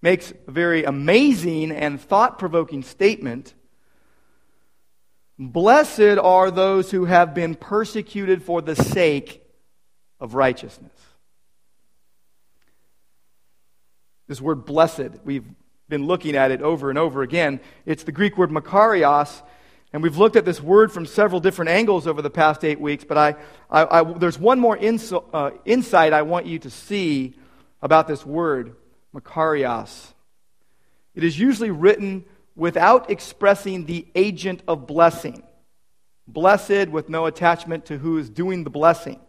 makes 0.00 0.32
a 0.46 0.50
very 0.50 0.84
amazing 0.84 1.72
and 1.72 2.00
thought 2.00 2.38
provoking 2.38 2.82
statement. 2.82 3.54
Blessed 5.38 6.18
are 6.20 6.50
those 6.50 6.90
who 6.90 7.06
have 7.06 7.34
been 7.34 7.54
persecuted 7.54 8.42
for 8.42 8.62
the 8.62 8.76
sake 8.76 9.42
of 10.20 10.34
righteousness. 10.34 10.92
This 14.26 14.40
word 14.40 14.64
blessed, 14.64 15.10
we've 15.24 15.44
been 15.88 16.06
looking 16.06 16.34
at 16.36 16.50
it 16.50 16.62
over 16.62 16.88
and 16.88 16.98
over 16.98 17.22
again. 17.22 17.60
It's 17.84 18.04
the 18.04 18.12
Greek 18.12 18.38
word 18.38 18.50
makarios, 18.50 19.42
and 19.92 20.02
we've 20.02 20.16
looked 20.16 20.36
at 20.36 20.44
this 20.44 20.62
word 20.62 20.92
from 20.92 21.04
several 21.04 21.40
different 21.40 21.70
angles 21.70 22.06
over 22.06 22.22
the 22.22 22.30
past 22.30 22.64
eight 22.64 22.80
weeks, 22.80 23.04
but 23.04 23.18
I, 23.18 23.34
I, 23.70 24.00
I 24.00 24.12
there's 24.14 24.38
one 24.38 24.60
more 24.60 24.78
inso, 24.78 25.24
uh, 25.32 25.50
insight 25.64 26.12
I 26.12 26.22
want 26.22 26.46
you 26.46 26.58
to 26.60 26.70
see 26.70 27.34
about 27.82 28.06
this 28.08 28.24
word, 28.24 28.76
Makarios. 29.14 30.12
It 31.14 31.22
is 31.22 31.38
usually 31.38 31.70
written 31.70 32.24
without 32.56 33.10
expressing 33.10 33.86
the 33.86 34.06
agent 34.14 34.62
of 34.68 34.86
blessing. 34.86 35.42
Blessed 36.26 36.88
with 36.88 37.08
no 37.08 37.26
attachment 37.26 37.86
to 37.86 37.98
who 37.98 38.18
is 38.18 38.30
doing 38.30 38.64
the 38.64 38.70
blessing. 38.70 39.20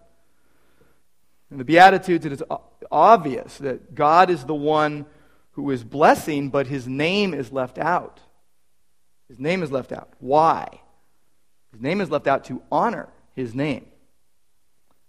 In 1.51 1.57
the 1.57 1.65
Beatitudes, 1.65 2.25
it 2.25 2.31
is 2.31 2.43
obvious 2.91 3.57
that 3.59 3.93
God 3.93 4.29
is 4.29 4.43
the 4.45 4.55
one 4.55 5.05
who 5.51 5.71
is 5.71 5.83
blessing, 5.83 6.49
but 6.49 6.67
his 6.67 6.87
name 6.87 7.33
is 7.33 7.51
left 7.51 7.77
out. 7.77 8.19
His 9.27 9.39
name 9.39 9.63
is 9.63 9.71
left 9.71 9.91
out. 9.91 10.09
Why? 10.19 10.67
His 11.71 11.81
name 11.81 12.01
is 12.01 12.09
left 12.09 12.27
out 12.27 12.45
to 12.45 12.61
honor 12.71 13.09
his 13.35 13.53
name. 13.53 13.85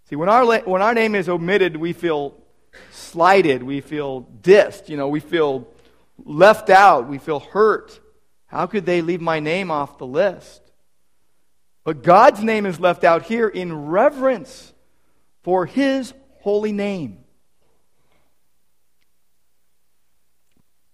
See, 0.09 0.15
when 0.15 0.29
our, 0.29 0.45
when 0.61 0.81
our 0.81 0.93
name 0.93 1.15
is 1.15 1.27
omitted, 1.27 1.75
we 1.75 1.93
feel 1.93 2.35
slighted, 2.91 3.63
we 3.63 3.81
feel 3.81 4.27
dissed, 4.41 4.89
you 4.89 4.97
know, 4.97 5.07
we 5.07 5.19
feel 5.19 5.67
left 6.23 6.69
out, 6.69 7.07
we 7.07 7.17
feel 7.17 7.39
hurt. 7.39 7.99
How 8.47 8.65
could 8.65 8.85
they 8.85 9.01
leave 9.01 9.21
my 9.21 9.39
name 9.39 9.71
off 9.71 9.97
the 9.97 10.07
list? 10.07 10.61
But 11.83 12.03
God's 12.03 12.43
name 12.43 12.65
is 12.65 12.79
left 12.79 13.03
out 13.03 13.23
here 13.23 13.47
in 13.47 13.87
reverence 13.87 14.73
for 15.43 15.65
his 15.65 16.13
holy 16.39 16.71
name. 16.71 17.19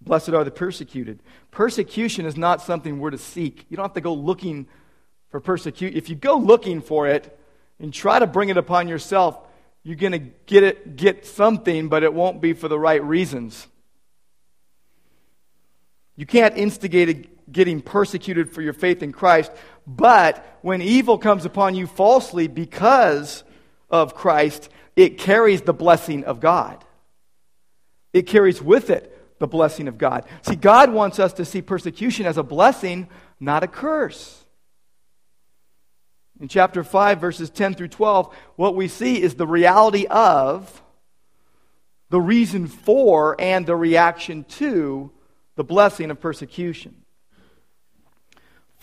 Blessed 0.02 0.30
are 0.30 0.44
the 0.44 0.52
persecuted. 0.52 1.22
Persecution 1.50 2.26
is 2.26 2.36
not 2.36 2.62
something 2.62 3.00
we're 3.00 3.12
to 3.12 3.18
seek. 3.18 3.66
You 3.70 3.78
don't 3.78 3.86
have 3.86 3.94
to 3.94 4.02
go 4.02 4.14
looking 4.14 4.68
for 5.30 5.40
persecution. 5.40 5.98
If 5.98 6.10
you 6.10 6.16
go 6.16 6.36
looking 6.36 6.82
for 6.82 7.08
it 7.08 7.40
and 7.80 7.94
try 7.94 8.20
to 8.20 8.28
bring 8.28 8.50
it 8.50 8.58
upon 8.58 8.88
yourself, 8.88 9.40
you're 9.84 9.96
going 9.96 10.12
to 10.12 10.20
get 10.20 10.64
it 10.64 10.96
get 10.96 11.26
something 11.26 11.90
but 11.90 12.04
it 12.04 12.14
won't 12.14 12.42
be 12.42 12.54
for 12.54 12.68
the 12.68 12.80
right 12.80 13.04
reasons 13.04 13.68
you 16.16 16.26
can't 16.26 16.58
instigate 16.58 17.10
getting 17.52 17.82
persecuted 17.82 18.50
for 18.52 18.62
your 18.62 18.74
faith 18.74 19.04
in 19.04 19.12
christ 19.12 19.52
but 19.86 20.58
when 20.62 20.82
evil 20.82 21.18
comes 21.18 21.46
upon 21.46 21.76
you 21.76 21.88
falsely 21.88 22.48
because 22.48 23.44
of 23.90 24.16
christ 24.16 24.70
it 24.96 25.18
carries 25.18 25.62
the 25.62 25.74
blessing 25.74 26.24
of 26.24 26.40
god. 26.40 26.84
It 28.12 28.24
carries 28.24 28.62
with 28.62 28.90
it 28.90 29.10
the 29.40 29.48
blessing 29.48 29.88
of 29.88 29.98
god. 29.98 30.26
See 30.44 30.56
god 30.56 30.92
wants 30.92 31.20
us 31.20 31.34
to 31.34 31.46
see 31.46 31.62
persecution 31.62 32.26
as 32.26 32.38
a 32.38 32.44
blessing 32.44 33.08
not 33.40 33.64
a 33.64 33.68
curse. 33.68 34.40
In 36.40 36.48
chapter 36.48 36.84
5, 36.84 37.20
verses 37.20 37.50
10 37.50 37.76
through 37.76 37.90
12, 37.90 38.34
what 38.56 38.76
we 38.76 38.88
see 38.88 39.22
is 39.22 39.36
the 39.36 39.48
reality 39.48 40.06
of, 40.08 40.82
the 42.10 42.20
reason 42.20 42.68
for, 42.68 43.40
and 43.40 43.66
the 43.66 43.76
reaction 43.76 44.44
to 44.46 45.12
the 45.56 45.64
blessing 45.64 46.10
of 46.10 46.20
persecution. 46.20 47.03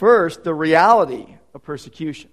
First, 0.00 0.44
the 0.44 0.54
reality 0.54 1.26
of 1.52 1.62
persecution. 1.62 2.30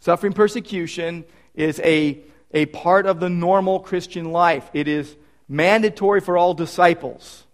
Suffering 0.00 0.32
persecution 0.32 1.24
is 1.54 1.78
a, 1.78 2.24
a 2.50 2.66
part 2.66 3.06
of 3.06 3.20
the 3.20 3.30
normal 3.30 3.78
Christian 3.78 4.32
life, 4.32 4.68
it 4.74 4.88
is 4.88 5.16
mandatory 5.46 6.20
for 6.20 6.36
all 6.36 6.52
disciples. 6.52 7.44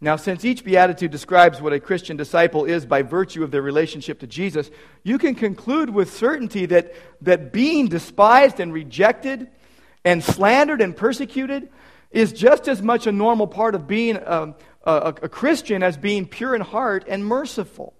Now, 0.00 0.16
since 0.16 0.42
each 0.46 0.64
beatitude 0.64 1.10
describes 1.10 1.60
what 1.60 1.74
a 1.74 1.80
Christian 1.80 2.16
disciple 2.16 2.64
is 2.64 2.86
by 2.86 3.02
virtue 3.02 3.44
of 3.44 3.50
their 3.50 3.60
relationship 3.60 4.20
to 4.20 4.26
Jesus, 4.26 4.70
you 5.02 5.18
can 5.18 5.34
conclude 5.34 5.90
with 5.90 6.14
certainty 6.14 6.64
that, 6.64 6.94
that 7.20 7.52
being 7.52 7.88
despised 7.88 8.58
and 8.58 8.72
rejected 8.72 9.48
and 10.02 10.24
slandered 10.24 10.80
and 10.80 10.96
persecuted 10.96 11.68
is 12.10 12.32
just 12.32 12.68
as 12.68 12.80
much 12.80 13.06
a 13.06 13.12
normal 13.12 13.46
part 13.46 13.74
of 13.74 13.86
being 13.86 14.16
a, 14.16 14.54
a, 14.84 15.14
a 15.22 15.28
Christian 15.28 15.82
as 15.82 15.96
being 15.96 16.26
pure 16.26 16.54
in 16.54 16.60
heart 16.60 17.04
and 17.08 17.24
merciful. 17.24 17.94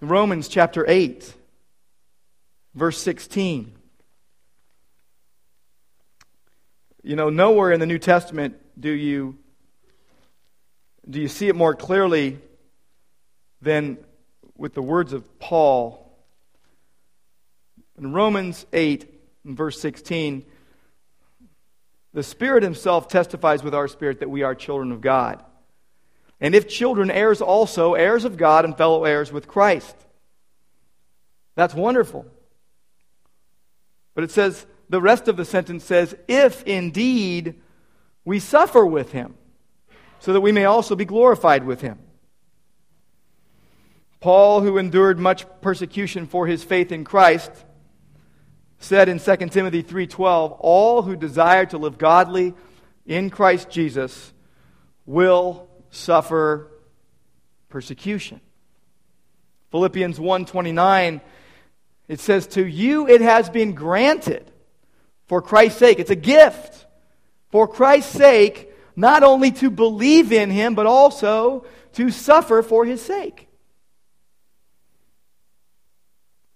Romans 0.00 0.48
chapter 0.48 0.84
8, 0.88 1.34
verse 2.74 3.00
16. 3.00 3.72
You 7.02 7.16
know, 7.16 7.30
nowhere 7.30 7.72
in 7.72 7.80
the 7.80 7.86
New 7.86 7.98
Testament 7.98 8.56
do 8.78 8.90
you 8.90 9.38
Do 11.08 11.20
you 11.20 11.28
see 11.28 11.48
it 11.48 11.56
more 11.56 11.74
clearly 11.74 12.38
than 13.62 13.98
with 14.56 14.74
the 14.74 14.82
words 14.82 15.12
of 15.12 15.38
Paul? 15.38 16.06
In 17.98 18.12
Romans 18.12 18.64
8, 18.72 19.12
verse 19.44 19.80
16, 19.80 20.44
the 22.12 22.22
Spirit 22.22 22.62
Himself 22.62 23.08
testifies 23.08 23.62
with 23.62 23.74
our 23.74 23.88
spirit 23.88 24.20
that 24.20 24.30
we 24.30 24.42
are 24.42 24.54
children 24.54 24.92
of 24.92 25.00
God. 25.00 25.44
And 26.40 26.54
if 26.54 26.68
children, 26.68 27.10
heirs 27.10 27.40
also, 27.40 27.94
heirs 27.94 28.24
of 28.24 28.36
God 28.36 28.64
and 28.64 28.76
fellow 28.76 29.04
heirs 29.04 29.30
with 29.30 29.46
Christ. 29.46 29.94
That's 31.54 31.74
wonderful. 31.74 32.26
But 34.14 34.24
it 34.24 34.30
says, 34.30 34.66
the 34.88 35.00
rest 35.00 35.28
of 35.28 35.36
the 35.36 35.44
sentence 35.44 35.84
says, 35.84 36.16
if 36.26 36.62
indeed 36.64 37.60
we 38.24 38.40
suffer 38.40 38.84
with 38.84 39.12
him, 39.12 39.34
so 40.18 40.32
that 40.32 40.40
we 40.40 40.52
may 40.52 40.64
also 40.64 40.96
be 40.96 41.04
glorified 41.04 41.64
with 41.64 41.80
him. 41.80 41.98
Paul, 44.20 44.60
who 44.60 44.76
endured 44.76 45.18
much 45.18 45.46
persecution 45.62 46.26
for 46.26 46.46
his 46.46 46.62
faith 46.62 46.92
in 46.92 47.04
Christ, 47.04 47.50
said 48.80 49.08
in 49.08 49.18
2 49.18 49.52
Timothy 49.52 49.82
3:12, 49.82 50.52
"All 50.58 51.02
who 51.02 51.14
desire 51.14 51.66
to 51.66 51.78
live 51.78 51.98
godly 51.98 52.54
in 53.06 53.30
Christ 53.30 53.70
Jesus 53.70 54.32
will 55.06 55.68
suffer 55.90 56.66
persecution." 57.68 58.40
Philippians 59.70 60.18
1:29 60.18 61.20
it 62.08 62.18
says 62.18 62.48
to 62.48 62.66
you 62.66 63.06
it 63.06 63.20
has 63.20 63.48
been 63.48 63.72
granted 63.72 64.50
for 65.26 65.40
Christ's 65.40 65.78
sake. 65.78 66.00
It's 66.00 66.10
a 66.10 66.16
gift. 66.16 66.86
For 67.50 67.68
Christ's 67.68 68.12
sake, 68.12 68.72
not 68.96 69.22
only 69.22 69.52
to 69.52 69.70
believe 69.70 70.32
in 70.32 70.50
him 70.50 70.74
but 70.74 70.86
also 70.86 71.64
to 71.92 72.10
suffer 72.10 72.62
for 72.62 72.84
his 72.84 73.00
sake. 73.00 73.49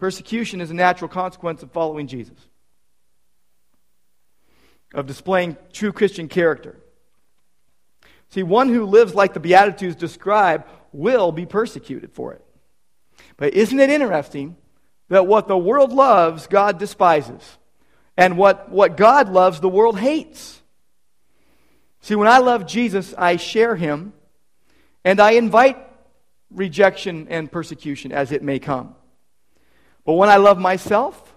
Persecution 0.04 0.61
is 0.61 0.70
a 0.70 0.75
natural 0.75 1.08
consequence 1.08 1.62
of 1.62 1.73
following 1.73 2.08
Jesus, 2.08 2.37
of 4.92 5.06
displaying 5.06 5.56
true 5.73 5.92
Christian 5.92 6.28
character. 6.28 6.76
See, 8.28 8.42
one 8.42 8.68
who 8.68 8.84
lives 8.84 9.14
like 9.14 9.32
the 9.32 9.40
Beatitudes 9.40 9.96
describe 9.96 10.66
will 10.92 11.32
be 11.32 11.46
persecuted 11.46 12.12
for 12.12 12.34
it. 12.34 12.44
But 13.38 13.54
isn't 13.54 13.80
it 13.80 13.88
interesting 13.88 14.58
that 15.08 15.26
what 15.26 15.49
the 15.49 15.56
world 15.56 15.90
loves, 15.90 16.49
God 16.49 16.78
despises? 16.78 17.56
And 18.14 18.37
what, 18.37 18.68
what 18.70 18.99
God 18.99 19.30
loves, 19.30 19.61
the 19.61 19.70
world 19.70 19.99
hates. 19.99 20.61
See, 22.02 22.14
when 22.14 22.28
I 22.28 22.40
love 22.40 22.66
Jesus, 22.66 23.14
I 23.16 23.37
share 23.37 23.75
him, 23.75 24.12
and 25.02 25.18
I 25.18 25.30
invite 25.30 25.78
rejection 26.50 27.26
and 27.30 27.50
persecution 27.50 28.12
as 28.12 28.32
it 28.32 28.42
may 28.42 28.58
come. 28.58 28.96
But 30.04 30.14
when 30.14 30.28
I 30.28 30.37
love 30.37 30.58
myself 30.58 31.34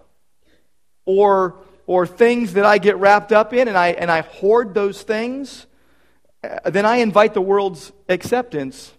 or, 1.06 1.56
or 1.86 2.06
things 2.06 2.54
that 2.54 2.66
I 2.66 2.78
get 2.78 2.98
wrapped 2.98 3.32
up 3.32 3.54
in 3.54 3.68
and 3.68 3.78
I, 3.78 3.90
and 3.90 4.12
I 4.12 4.22
hoard 4.22 4.74
those 4.74 5.02
things, 5.02 5.66
uh, 6.44 6.70
then 6.70 6.86
I 6.86 6.98
invite 6.98 7.34
the 7.34 7.42
world's 7.42 7.92
acceptance 8.10 8.94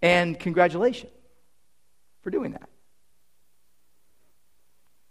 and 0.00 0.38
congratulation 0.38 1.08
for 2.22 2.30
doing 2.30 2.52
that. 2.52 2.68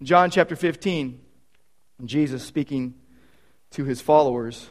John 0.02 0.32
chapter 0.32 0.56
15, 0.56 1.20
Jesus 2.06 2.44
speaking 2.44 2.96
to 3.72 3.86
his 3.86 4.02
followers. 4.02 4.70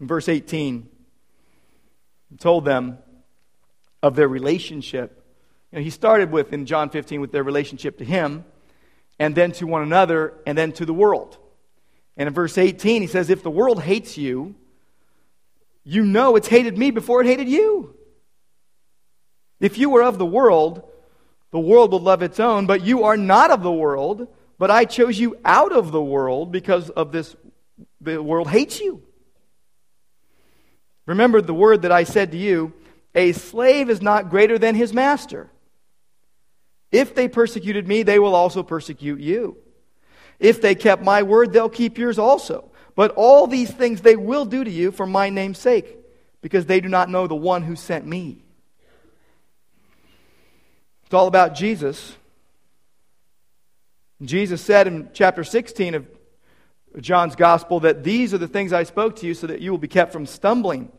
In 0.00 0.06
verse 0.06 0.28
18, 0.28 0.88
told 2.38 2.64
them 2.64 2.98
of 4.02 4.16
their 4.16 4.28
relationship 4.28 5.21
you 5.72 5.78
know, 5.78 5.84
he 5.84 5.90
started 5.90 6.30
with, 6.30 6.52
in 6.52 6.66
John 6.66 6.90
15, 6.90 7.20
with 7.20 7.32
their 7.32 7.42
relationship 7.42 7.98
to 7.98 8.04
him, 8.04 8.44
and 9.18 9.34
then 9.34 9.52
to 9.52 9.66
one 9.66 9.82
another, 9.82 10.34
and 10.46 10.56
then 10.56 10.72
to 10.72 10.84
the 10.84 10.94
world. 10.94 11.38
And 12.16 12.26
in 12.26 12.34
verse 12.34 12.58
18, 12.58 13.00
he 13.00 13.08
says, 13.08 13.30
If 13.30 13.42
the 13.42 13.50
world 13.50 13.82
hates 13.82 14.18
you, 14.18 14.54
you 15.82 16.04
know 16.04 16.36
it's 16.36 16.48
hated 16.48 16.76
me 16.76 16.90
before 16.90 17.22
it 17.22 17.26
hated 17.26 17.48
you. 17.48 17.96
If 19.60 19.78
you 19.78 19.90
were 19.90 20.02
of 20.02 20.18
the 20.18 20.26
world, 20.26 20.82
the 21.52 21.58
world 21.58 21.92
would 21.92 22.02
love 22.02 22.22
its 22.22 22.38
own, 22.38 22.66
but 22.66 22.82
you 22.82 23.04
are 23.04 23.16
not 23.16 23.50
of 23.50 23.62
the 23.62 23.72
world, 23.72 24.28
but 24.58 24.70
I 24.70 24.84
chose 24.84 25.18
you 25.18 25.36
out 25.44 25.72
of 25.72 25.90
the 25.90 26.02
world 26.02 26.52
because 26.52 26.90
of 26.90 27.12
this, 27.12 27.34
the 28.00 28.22
world 28.22 28.48
hates 28.48 28.80
you. 28.80 29.02
Remember 31.06 31.40
the 31.40 31.54
word 31.54 31.82
that 31.82 31.92
I 31.92 32.04
said 32.04 32.32
to 32.32 32.38
you 32.38 32.72
a 33.14 33.32
slave 33.32 33.90
is 33.90 34.00
not 34.00 34.30
greater 34.30 34.58
than 34.58 34.74
his 34.74 34.92
master. 34.92 35.51
If 36.92 37.14
they 37.14 37.26
persecuted 37.26 37.88
me, 37.88 38.02
they 38.02 38.18
will 38.18 38.34
also 38.34 38.62
persecute 38.62 39.18
you. 39.18 39.56
If 40.38 40.60
they 40.60 40.74
kept 40.74 41.02
my 41.02 41.22
word, 41.22 41.52
they'll 41.52 41.70
keep 41.70 41.96
yours 41.96 42.18
also. 42.18 42.70
But 42.94 43.12
all 43.16 43.46
these 43.46 43.70
things 43.70 44.02
they 44.02 44.16
will 44.16 44.44
do 44.44 44.62
to 44.62 44.70
you 44.70 44.92
for 44.92 45.06
my 45.06 45.30
name's 45.30 45.58
sake, 45.58 45.96
because 46.42 46.66
they 46.66 46.80
do 46.80 46.88
not 46.88 47.08
know 47.08 47.26
the 47.26 47.34
one 47.34 47.62
who 47.62 47.74
sent 47.74 48.06
me. 48.06 48.44
It's 51.06 51.14
all 51.14 51.26
about 51.26 51.54
Jesus. 51.54 52.16
Jesus 54.20 54.60
said 54.60 54.86
in 54.86 55.08
chapter 55.14 55.44
16 55.44 55.94
of 55.94 56.06
John's 57.00 57.36
gospel 57.36 57.80
that 57.80 58.04
these 58.04 58.34
are 58.34 58.38
the 58.38 58.48
things 58.48 58.72
I 58.72 58.82
spoke 58.82 59.16
to 59.16 59.26
you 59.26 59.34
so 59.34 59.46
that 59.46 59.60
you 59.60 59.70
will 59.70 59.78
be 59.78 59.88
kept 59.88 60.12
from 60.12 60.26
stumbling. 60.26 60.92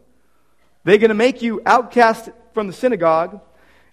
They're 0.84 0.98
going 0.98 1.10
to 1.10 1.16
make 1.16 1.42
you 1.42 1.62
outcast 1.66 2.30
from 2.54 2.68
the 2.68 2.74
synagogue 2.74 3.40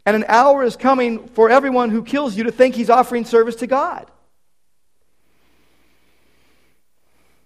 and 0.06 0.16
an 0.16 0.24
hour 0.28 0.62
is 0.62 0.76
coming 0.76 1.28
for 1.28 1.50
everyone 1.50 1.90
who 1.90 2.02
kills 2.02 2.36
you 2.36 2.44
to 2.44 2.52
think 2.52 2.74
he's 2.74 2.90
offering 2.90 3.24
service 3.24 3.56
to 3.56 3.66
God. 3.66 4.10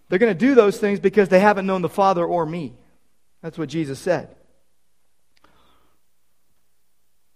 They're 0.09 0.19
going 0.19 0.33
to 0.33 0.39
do 0.39 0.55
those 0.55 0.79
things 0.79 1.01
because 1.01 1.29
they 1.29 1.41
haven't 1.41 1.67
known 1.67 1.83
the 1.83 1.89
Father 1.89 2.25
or 2.25 2.47
me. 2.47 2.75
That's 3.43 3.59
what 3.59 3.69
Jesus 3.69 3.99
said. 3.99 4.35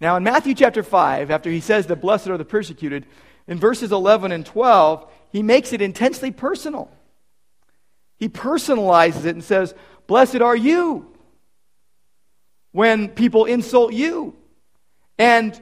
Now, 0.00 0.16
in 0.16 0.22
Matthew 0.22 0.54
chapter 0.54 0.83
5, 0.83 1.31
after 1.31 1.50
he 1.50 1.61
says 1.61 1.87
that 1.88 1.96
blessed 1.96 2.28
are 2.28 2.38
the 2.38 2.44
persecuted, 2.44 3.04
in 3.48 3.59
verses 3.59 3.90
11 3.90 4.31
and 4.31 4.46
12, 4.46 5.11
he 5.33 5.42
makes 5.42 5.72
it 5.72 5.83
intensely 5.83 6.31
personal. 6.31 6.90
He 8.18 8.28
personalizes 8.28 9.24
it 9.24 9.35
and 9.35 9.42
says, 9.42 9.74
Blessed 10.07 10.40
are 10.40 10.57
you 10.57 11.12
when 12.72 13.09
people 13.09 13.44
insult 13.44 13.92
you 13.92 14.37
and, 15.18 15.61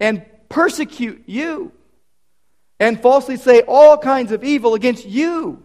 and 0.00 0.24
persecute 0.48 1.24
you 1.26 1.72
and 2.80 3.00
falsely 3.00 3.36
say 3.36 3.62
all 3.62 3.98
kinds 3.98 4.32
of 4.32 4.44
evil 4.44 4.74
against 4.74 5.06
you 5.06 5.62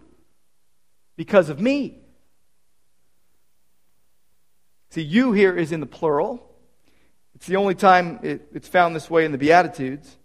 because 1.16 1.48
of 1.48 1.60
me. 1.60 1.98
See, 4.90 5.02
you 5.02 5.32
here 5.32 5.56
is 5.56 5.72
in 5.72 5.80
the 5.80 5.86
plural. 5.86 6.48
It's 7.34 7.46
the 7.46 7.56
only 7.56 7.74
time 7.74 8.20
it, 8.22 8.48
it's 8.52 8.68
found 8.68 8.94
this 8.94 9.10
way 9.10 9.24
in 9.24 9.32
the 9.32 9.38
Beatitudes. 9.38 10.16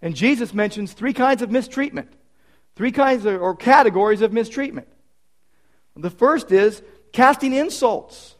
And 0.00 0.14
Jesus 0.14 0.52
mentions 0.52 0.92
three 0.92 1.12
kinds 1.12 1.42
of 1.42 1.50
mistreatment, 1.50 2.12
three 2.76 2.92
kinds 2.92 3.24
of, 3.26 3.40
or 3.40 3.54
categories 3.54 4.22
of 4.22 4.32
mistreatment. 4.32 4.88
The 5.96 6.10
first 6.10 6.50
is 6.50 6.82
casting 7.12 7.52
insults. 7.52 8.34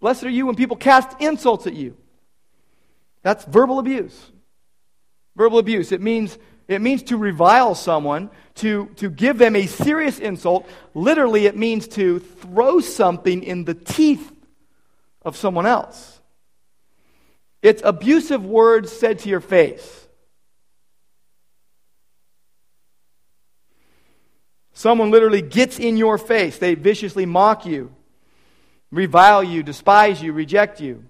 Blessed 0.00 0.24
are 0.24 0.30
you 0.30 0.46
when 0.46 0.56
people 0.56 0.76
cast 0.76 1.20
insults 1.20 1.66
at 1.66 1.74
you. 1.74 1.96
That's 3.22 3.44
verbal 3.44 3.78
abuse. 3.78 4.30
Verbal 5.36 5.58
abuse. 5.58 5.92
It 5.92 6.00
means, 6.00 6.36
it 6.68 6.80
means 6.80 7.02
to 7.04 7.16
revile 7.16 7.74
someone, 7.74 8.30
to, 8.56 8.86
to 8.96 9.08
give 9.08 9.38
them 9.38 9.56
a 9.56 9.66
serious 9.66 10.18
insult. 10.18 10.68
Literally, 10.94 11.46
it 11.46 11.56
means 11.56 11.88
to 11.88 12.18
throw 12.18 12.80
something 12.80 13.42
in 13.42 13.64
the 13.64 13.74
teeth 13.74 14.30
of 15.22 15.36
someone 15.36 15.66
else. 15.66 16.20
It's 17.62 17.80
abusive 17.84 18.44
words 18.44 18.90
said 18.92 19.20
to 19.20 19.28
your 19.28 19.40
face. 19.40 20.00
Someone 24.72 25.12
literally 25.12 25.42
gets 25.42 25.78
in 25.78 25.96
your 25.96 26.18
face. 26.18 26.58
They 26.58 26.74
viciously 26.74 27.24
mock 27.24 27.64
you, 27.66 27.94
revile 28.90 29.44
you, 29.44 29.62
despise 29.62 30.20
you, 30.20 30.32
reject 30.32 30.80
you. 30.80 31.04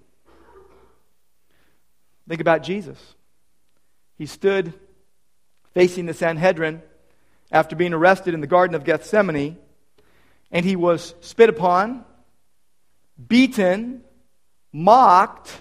Think 2.28 2.40
about 2.40 2.62
Jesus. 2.62 2.98
He 4.16 4.26
stood 4.26 4.72
facing 5.74 6.06
the 6.06 6.14
Sanhedrin 6.14 6.82
after 7.50 7.76
being 7.76 7.92
arrested 7.92 8.34
in 8.34 8.40
the 8.40 8.46
Garden 8.46 8.74
of 8.74 8.84
Gethsemane, 8.84 9.58
and 10.50 10.64
he 10.64 10.76
was 10.76 11.14
spit 11.20 11.48
upon, 11.48 12.04
beaten, 13.28 14.02
mocked, 14.72 15.60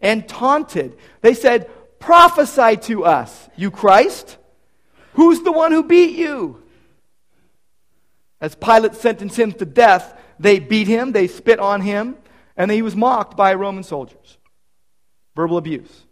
and 0.00 0.28
taunted. 0.28 0.96
They 1.20 1.34
said, 1.34 1.70
Prophesy 1.98 2.76
to 2.88 3.04
us, 3.04 3.48
you 3.56 3.70
Christ. 3.70 4.36
Who's 5.14 5.42
the 5.42 5.52
one 5.52 5.72
who 5.72 5.82
beat 5.82 6.16
you? 6.16 6.62
As 8.40 8.54
Pilate 8.54 8.94
sentenced 8.94 9.38
him 9.38 9.52
to 9.52 9.64
death, 9.64 10.16
they 10.38 10.60
beat 10.60 10.86
him, 10.86 11.10
they 11.10 11.26
spit 11.26 11.58
on 11.58 11.80
him, 11.80 12.16
and 12.56 12.70
he 12.70 12.82
was 12.82 12.94
mocked 12.94 13.36
by 13.36 13.54
Roman 13.54 13.82
soldiers. 13.82 14.37
Verbal 15.38 15.56
abuse. 15.56 16.04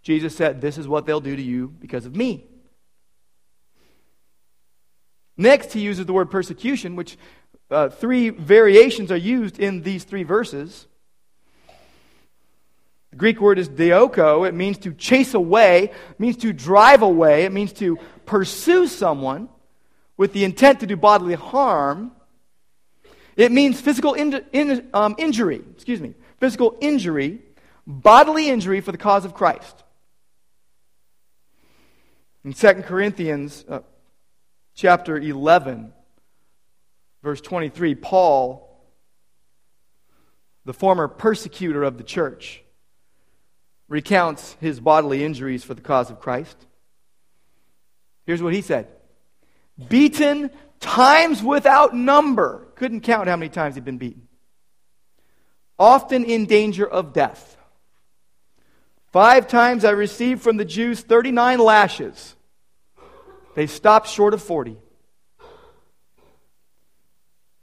Jesus 0.00 0.36
said, 0.36 0.60
This 0.60 0.78
is 0.78 0.86
what 0.86 1.06
they'll 1.06 1.18
do 1.18 1.34
to 1.34 1.42
you 1.42 1.74
because 1.80 2.06
of 2.06 2.14
me. 2.14 2.44
Next, 5.36 5.72
he 5.72 5.80
uses 5.80 6.06
the 6.06 6.12
word 6.12 6.30
persecution, 6.30 6.94
which 6.94 7.18
uh, 7.68 7.88
three 7.88 8.28
variations 8.28 9.10
are 9.10 9.16
used 9.16 9.58
in 9.58 9.82
these 9.82 10.04
three 10.04 10.22
verses. 10.22 10.86
The 13.10 13.16
Greek 13.16 13.40
word 13.40 13.58
is 13.58 13.68
dioko. 13.68 14.46
It 14.46 14.54
means 14.54 14.78
to 14.78 14.92
chase 14.92 15.34
away, 15.34 15.90
it 16.10 16.20
means 16.20 16.36
to 16.36 16.52
drive 16.52 17.02
away, 17.02 17.46
it 17.46 17.52
means 17.52 17.72
to 17.72 17.98
pursue 18.24 18.86
someone 18.86 19.48
with 20.16 20.32
the 20.32 20.44
intent 20.44 20.78
to 20.78 20.86
do 20.86 20.96
bodily 20.96 21.34
harm. 21.34 22.12
It 23.36 23.50
means 23.50 23.80
physical 23.80 24.14
in, 24.14 24.44
in, 24.52 24.90
um, 24.94 25.16
injury, 25.18 25.60
excuse 25.74 26.00
me, 26.00 26.14
physical 26.38 26.76
injury, 26.80 27.40
bodily 27.86 28.48
injury 28.48 28.80
for 28.80 28.92
the 28.92 28.98
cause 28.98 29.24
of 29.24 29.34
Christ. 29.34 29.82
In 32.44 32.52
2 32.52 32.82
Corinthians 32.82 33.64
uh, 33.68 33.80
chapter 34.74 35.18
11, 35.18 35.92
verse 37.22 37.40
23, 37.40 37.94
Paul, 37.94 38.84
the 40.64 40.74
former 40.74 41.08
persecutor 41.08 41.82
of 41.82 41.96
the 41.96 42.04
church, 42.04 42.62
recounts 43.88 44.56
his 44.60 44.80
bodily 44.80 45.24
injuries 45.24 45.64
for 45.64 45.74
the 45.74 45.80
cause 45.80 46.10
of 46.10 46.20
Christ. 46.20 46.56
Here's 48.26 48.42
what 48.42 48.54
he 48.54 48.62
said 48.62 48.88
Beaten 49.88 50.50
times 50.80 51.42
without 51.42 51.94
number. 51.94 52.68
Couldn't 52.76 53.00
count 53.02 53.28
how 53.28 53.36
many 53.36 53.48
times 53.48 53.74
he'd 53.74 53.84
been 53.84 53.98
beaten. 53.98 54.28
Often 55.78 56.24
in 56.24 56.46
danger 56.46 56.86
of 56.86 57.12
death. 57.12 57.56
Five 59.14 59.46
times 59.46 59.84
I 59.84 59.90
received 59.90 60.42
from 60.42 60.56
the 60.56 60.64
Jews 60.64 61.00
39 61.00 61.60
lashes. 61.60 62.34
They 63.54 63.68
stopped 63.68 64.08
short 64.08 64.34
of 64.34 64.42
40. 64.42 64.76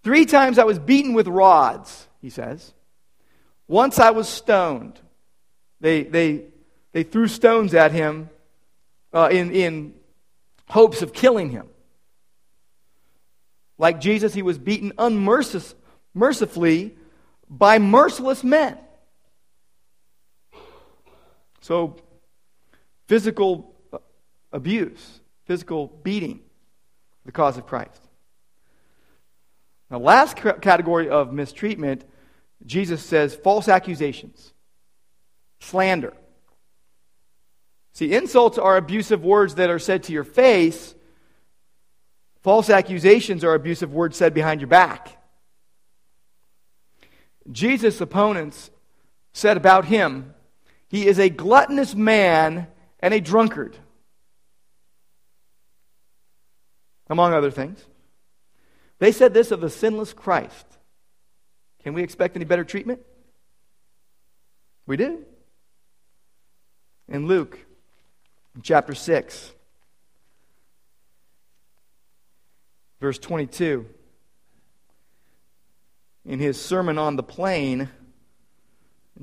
Three 0.01 0.25
times 0.25 0.57
I 0.57 0.63
was 0.63 0.79
beaten 0.79 1.11
with 1.11 1.27
rods, 1.27 2.07
he 2.21 2.29
says. 2.29 2.73
Once 3.67 3.99
I 3.99 4.11
was 4.11 4.29
stoned. 4.29 4.97
They, 5.81 6.03
they, 6.03 6.45
they 6.93 7.03
threw 7.03 7.27
stones 7.27 7.73
at 7.73 7.91
him 7.91 8.29
uh, 9.11 9.27
in, 9.29 9.51
in 9.51 9.93
hopes 10.69 11.01
of 11.01 11.11
killing 11.11 11.49
him. 11.49 11.67
Like 13.77 13.99
Jesus, 13.99 14.33
he 14.33 14.41
was 14.41 14.57
beaten 14.57 14.93
unmercifully 14.97 16.95
by 17.49 17.77
merciless 17.77 18.41
men. 18.41 18.77
So, 21.61 21.95
physical 23.07 23.75
uh, 23.93 23.99
abuse, 24.51 25.21
physical 25.45 25.87
beating, 25.87 26.41
the 27.25 27.31
cause 27.31 27.57
of 27.57 27.65
Christ. 27.65 28.01
The 29.89 29.99
last 29.99 30.37
category 30.37 31.09
of 31.09 31.33
mistreatment, 31.33 32.05
Jesus 32.65 33.03
says 33.03 33.35
false 33.35 33.67
accusations, 33.67 34.53
slander. 35.59 36.13
See, 37.93 38.13
insults 38.13 38.57
are 38.57 38.77
abusive 38.77 39.23
words 39.23 39.55
that 39.55 39.69
are 39.69 39.79
said 39.79 40.03
to 40.03 40.13
your 40.13 40.23
face. 40.23 40.95
False 42.41 42.69
accusations 42.69 43.43
are 43.43 43.53
abusive 43.53 43.93
words 43.93 44.17
said 44.17 44.33
behind 44.33 44.61
your 44.61 44.69
back. 44.69 45.17
Jesus' 47.51 47.99
opponents 47.99 48.71
said 49.33 49.57
about 49.57 49.85
him, 49.85 50.33
he 50.91 51.07
is 51.07 51.19
a 51.19 51.29
gluttonous 51.29 51.95
man 51.95 52.67
and 52.99 53.13
a 53.13 53.21
drunkard, 53.21 53.77
among 57.07 57.33
other 57.33 57.49
things. 57.49 57.81
They 58.99 59.13
said 59.13 59.33
this 59.33 59.51
of 59.51 59.61
the 59.61 59.69
sinless 59.69 60.11
Christ. 60.11 60.65
Can 61.81 61.93
we 61.93 62.03
expect 62.03 62.35
any 62.35 62.43
better 62.43 62.65
treatment? 62.65 62.99
We 64.85 64.97
do. 64.97 65.23
In 67.07 67.25
Luke 67.25 67.57
chapter 68.61 68.93
6, 68.93 69.53
verse 72.99 73.17
22, 73.17 73.85
in 76.25 76.39
his 76.39 76.61
Sermon 76.61 76.97
on 76.97 77.15
the 77.15 77.23
Plain, 77.23 77.87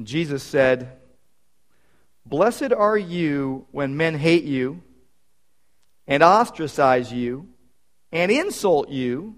Jesus 0.02 0.42
said, 0.42 0.98
Blessed 2.28 2.72
are 2.72 2.98
you 2.98 3.66
when 3.70 3.96
men 3.96 4.14
hate 4.18 4.44
you 4.44 4.82
and 6.06 6.22
ostracize 6.22 7.10
you 7.10 7.48
and 8.12 8.30
insult 8.30 8.90
you 8.90 9.36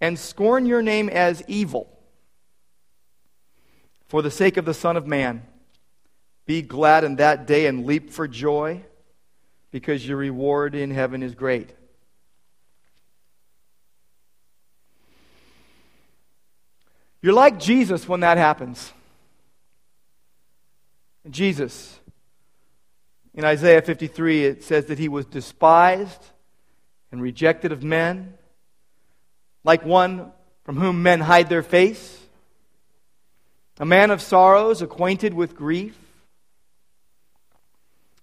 and 0.00 0.18
scorn 0.18 0.66
your 0.66 0.82
name 0.82 1.08
as 1.08 1.40
evil 1.46 1.88
for 4.08 4.22
the 4.22 4.30
sake 4.30 4.56
of 4.56 4.64
the 4.64 4.74
Son 4.74 4.96
of 4.96 5.06
Man. 5.06 5.46
Be 6.46 6.62
glad 6.62 7.04
in 7.04 7.16
that 7.16 7.46
day 7.46 7.66
and 7.66 7.86
leap 7.86 8.10
for 8.10 8.26
joy, 8.26 8.82
because 9.70 10.04
your 10.04 10.16
reward 10.16 10.74
in 10.74 10.90
heaven 10.90 11.22
is 11.22 11.34
great. 11.34 11.74
You're 17.22 17.34
like 17.34 17.60
Jesus 17.60 18.08
when 18.08 18.20
that 18.20 18.36
happens. 18.36 18.92
Jesus, 21.30 21.98
in 23.34 23.44
Isaiah 23.44 23.82
53, 23.82 24.44
it 24.44 24.64
says 24.64 24.86
that 24.86 24.98
he 24.98 25.08
was 25.08 25.26
despised 25.26 26.24
and 27.12 27.22
rejected 27.22 27.72
of 27.72 27.82
men 27.82 28.34
like 29.64 29.84
one 29.84 30.32
from 30.64 30.76
whom 30.76 31.02
men 31.02 31.20
hide 31.20 31.48
their 31.48 31.62
face, 31.62 32.18
a 33.78 33.86
man 33.86 34.10
of 34.10 34.20
sorrows, 34.20 34.82
acquainted 34.82 35.34
with 35.34 35.54
grief. 35.54 35.96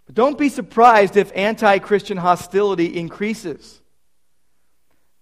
But 0.05 0.15
don't 0.15 0.37
be 0.37 0.49
surprised 0.49 1.17
if 1.17 1.31
anti 1.35 1.79
Christian 1.79 2.17
hostility 2.17 2.97
increases. 2.97 3.81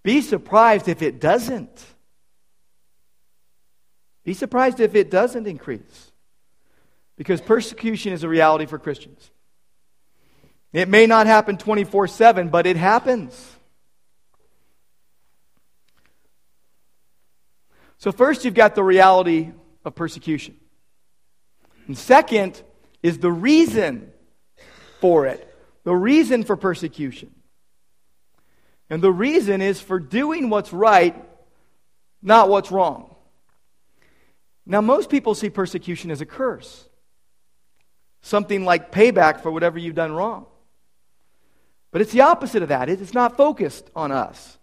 Be 0.01 0.21
surprised 0.21 0.87
if 0.87 1.01
it 1.01 1.21
doesn't. 1.21 1.85
Be 4.23 4.33
surprised 4.33 4.79
if 4.79 4.95
it 4.95 5.11
doesn't 5.11 5.47
increase. 5.47 6.12
Because 7.15 7.41
persecution 7.41 8.13
is 8.13 8.23
a 8.23 8.29
reality 8.29 8.65
for 8.65 8.79
Christians. 8.79 9.31
It 10.71 10.89
may 10.89 11.05
not 11.05 11.27
happen 11.27 11.57
24 11.57 12.07
7, 12.07 12.49
but 12.49 12.65
it 12.65 12.77
happens. 12.77 13.55
So, 17.99 18.11
first, 18.11 18.43
you've 18.43 18.53
got 18.53 18.75
the 18.75 18.83
reality 18.83 19.51
of 19.85 19.95
persecution. 19.95 20.57
And 21.87 21.97
second 21.97 22.61
is 23.01 23.19
the 23.19 23.31
reason 23.31 24.11
for 24.99 25.25
it, 25.25 25.55
the 25.83 25.95
reason 25.95 26.43
for 26.43 26.57
persecution. 26.57 27.31
And 28.89 29.01
the 29.01 29.11
reason 29.11 29.61
is 29.61 29.79
for 29.79 29.99
doing 29.99 30.49
what's 30.49 30.73
right, 30.73 31.15
not 32.21 32.49
what's 32.49 32.71
wrong. 32.71 33.15
Now, 34.65 34.81
most 34.81 35.09
people 35.09 35.35
see 35.35 35.49
persecution 35.49 36.11
as 36.11 36.21
a 36.21 36.25
curse, 36.25 36.87
something 38.23 38.65
like 38.65 38.91
payback 38.91 39.41
for 39.41 39.51
whatever 39.51 39.77
you've 39.77 39.93
done 39.93 40.11
wrong. 40.11 40.47
But 41.91 42.01
it's 42.01 42.11
the 42.11 42.21
opposite 42.21 42.63
of 42.63 42.69
that. 42.69 42.89
It's 42.89 43.13
not 43.13 43.37
focused 43.37 43.91
on 43.95 44.11
us. 44.11 44.57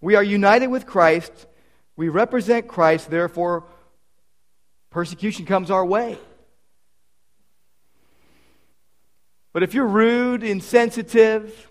We 0.00 0.14
are 0.14 0.22
united 0.22 0.68
with 0.68 0.86
Christ 0.86 1.46
we 1.96 2.08
represent 2.08 2.66
Christ, 2.66 3.08
therefore, 3.08 3.64
persecution 4.90 5.46
comes 5.46 5.70
our 5.70 5.84
way. 5.84 6.18
But 9.52 9.62
if 9.62 9.74
you're 9.74 9.86
rude, 9.86 10.42
insensitive, 10.42 11.70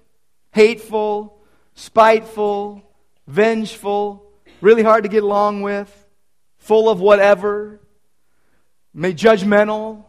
hateful, 0.52 1.38
spiteful, 1.76 2.82
vengeful, 3.28 4.32
really 4.62 4.84
hard 4.84 5.04
to 5.04 5.10
get 5.10 5.24
along 5.24 5.62
with, 5.62 5.92
full 6.58 6.90
of 6.90 7.02
whatever, 7.02 7.82
may 8.94 9.14
judgmental, 9.14 10.06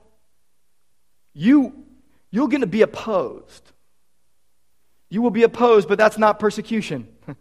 you 1.35 1.85
you're 2.31 2.49
going 2.49 2.63
to 2.63 2.67
be 2.67 2.83
opposed. 2.83 3.71
You 5.09 5.23
will 5.23 5.31
be 5.31 5.45
opposed, 5.45 5.89
but 5.89 5.99
that's 5.99 6.19
not 6.19 6.41
persecution. 6.41 7.09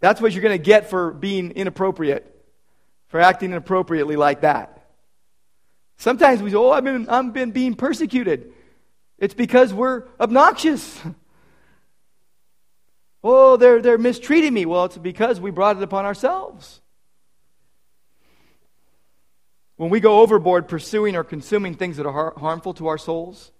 That's 0.00 0.20
what 0.20 0.32
you're 0.32 0.42
going 0.42 0.58
to 0.58 0.64
get 0.64 0.90
for 0.90 1.12
being 1.12 1.52
inappropriate, 1.52 2.26
for 3.06 3.20
acting 3.20 3.52
inappropriately 3.52 4.16
like 4.16 4.40
that. 4.40 4.84
Sometimes 5.96 6.42
we 6.42 6.50
say, 6.50 6.56
Oh, 6.56 6.70
I've 6.70 6.82
been, 6.82 7.08
I've 7.08 7.32
been 7.32 7.52
being 7.52 7.74
persecuted. 7.74 8.52
It's 9.18 9.34
because 9.34 9.72
we're 9.72 10.02
obnoxious. 10.18 11.00
oh, 13.22 13.56
they're, 13.56 13.80
they're 13.80 13.98
mistreating 13.98 14.52
me. 14.52 14.66
Well, 14.66 14.86
it's 14.86 14.98
because 14.98 15.38
we 15.38 15.52
brought 15.52 15.76
it 15.76 15.82
upon 15.84 16.04
ourselves. 16.04 16.81
When 19.82 19.90
we 19.90 19.98
go 19.98 20.20
overboard 20.20 20.68
pursuing 20.68 21.16
or 21.16 21.24
consuming 21.24 21.74
things 21.74 21.96
that 21.96 22.06
are 22.06 22.12
har- 22.12 22.34
harmful 22.36 22.72
to 22.74 22.86
our 22.86 22.98
souls, 22.98 23.50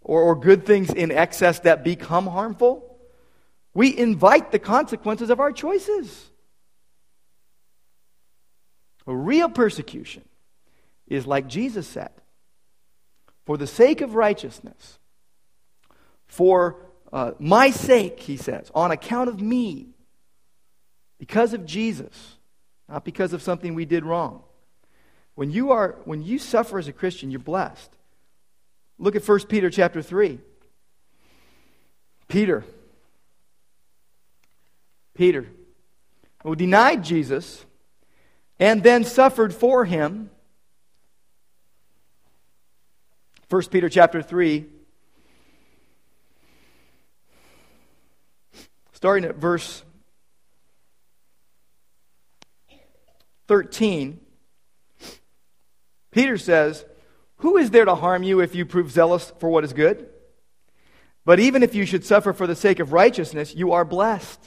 or, 0.00 0.20
or 0.20 0.34
good 0.34 0.66
things 0.66 0.92
in 0.92 1.12
excess 1.12 1.60
that 1.60 1.84
become 1.84 2.26
harmful, 2.26 2.98
we 3.72 3.96
invite 3.96 4.50
the 4.50 4.58
consequences 4.58 5.30
of 5.30 5.38
our 5.38 5.52
choices. 5.52 6.28
A 9.06 9.14
real 9.14 9.48
persecution 9.48 10.24
is 11.06 11.24
like 11.24 11.46
Jesus 11.46 11.86
said 11.86 12.10
for 13.46 13.56
the 13.56 13.68
sake 13.68 14.00
of 14.00 14.16
righteousness, 14.16 14.98
for 16.26 16.84
uh, 17.12 17.30
my 17.38 17.70
sake, 17.70 18.18
he 18.18 18.36
says, 18.36 18.72
on 18.74 18.90
account 18.90 19.28
of 19.28 19.40
me, 19.40 19.90
because 21.16 21.54
of 21.54 21.64
Jesus, 21.64 22.38
not 22.88 23.04
because 23.04 23.32
of 23.32 23.40
something 23.40 23.76
we 23.76 23.84
did 23.84 24.04
wrong. 24.04 24.42
When 25.38 25.52
you, 25.52 25.70
are, 25.70 25.94
when 26.04 26.24
you 26.24 26.40
suffer 26.40 26.80
as 26.80 26.88
a 26.88 26.92
Christian, 26.92 27.30
you're 27.30 27.38
blessed. 27.38 27.92
Look 28.98 29.14
at 29.14 29.24
1 29.24 29.46
Peter 29.46 29.70
chapter 29.70 30.02
3. 30.02 30.40
Peter. 32.26 32.64
Peter, 35.14 35.46
who 36.42 36.56
denied 36.56 37.04
Jesus 37.04 37.64
and 38.58 38.82
then 38.82 39.04
suffered 39.04 39.54
for 39.54 39.84
him. 39.84 40.28
1 43.48 43.62
Peter 43.70 43.88
chapter 43.88 44.20
3, 44.20 44.66
starting 48.92 49.24
at 49.24 49.36
verse 49.36 49.84
13, 53.46 54.18
Peter 56.18 56.36
says, 56.36 56.84
Who 57.36 57.58
is 57.58 57.70
there 57.70 57.84
to 57.84 57.94
harm 57.94 58.24
you 58.24 58.40
if 58.40 58.52
you 58.52 58.66
prove 58.66 58.90
zealous 58.90 59.32
for 59.38 59.48
what 59.48 59.62
is 59.62 59.72
good? 59.72 60.08
But 61.24 61.38
even 61.38 61.62
if 61.62 61.76
you 61.76 61.86
should 61.86 62.04
suffer 62.04 62.32
for 62.32 62.48
the 62.48 62.56
sake 62.56 62.80
of 62.80 62.92
righteousness, 62.92 63.54
you 63.54 63.70
are 63.70 63.84
blessed. 63.84 64.40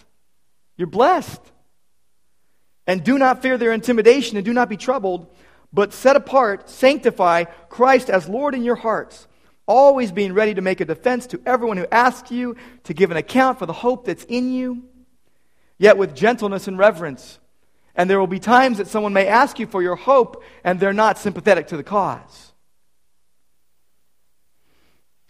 You're 0.76 0.88
blessed. 0.88 1.40
And 2.86 3.06
do 3.06 3.18
not 3.18 3.42
fear 3.42 3.58
their 3.58 3.72
intimidation 3.72 4.36
and 4.36 4.44
do 4.44 4.52
not 4.52 4.68
be 4.68 4.76
troubled, 4.76 5.34
but 5.72 5.94
set 5.94 6.18
apart, 6.18 6.70
sanctify 6.70 7.46
Christ 7.70 8.10
as 8.10 8.28
Lord 8.28 8.54
in 8.54 8.66
your 8.66 8.76
hearts, 8.76 9.30
always 9.66 10.12
being 10.12 10.34
ready 10.34 10.54
to 10.54 10.62
make 10.62 10.82
a 10.82 10.86
defense 10.86 11.26
to 11.28 11.42
everyone 11.46 11.78
who 11.78 11.88
asks 11.90 12.32
you 12.32 12.58
to 12.84 12.94
give 12.94 13.12
an 13.12 13.18
account 13.18 13.60
for 13.60 13.66
the 13.66 13.72
hope 13.72 14.04
that's 14.04 14.26
in 14.26 14.52
you, 14.52 14.84
yet 15.78 15.98
with 15.98 16.18
gentleness 16.18 16.68
and 16.68 16.78
reverence. 16.78 17.40
And 17.96 18.10
there 18.10 18.20
will 18.20 18.28
be 18.28 18.40
times 18.40 18.78
that 18.78 18.88
someone 18.88 19.14
may 19.14 19.28
ask 19.28 19.60
you 19.60 19.68
for 19.68 19.82
your 19.82 19.96
hope 19.96 20.44
and 20.64 20.80
they're 20.80 20.94
not 20.94 21.18
sympathetic 21.18 21.68
to 21.68 21.78
the 21.78 21.84
cause. 21.84 22.54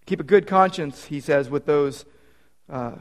Keep 0.05 0.19
a 0.19 0.23
good 0.23 0.47
conscience, 0.47 1.05
he 1.05 1.19
says, 1.19 1.49
with 1.49 1.65
those 1.65 2.05
uh, 2.69 2.95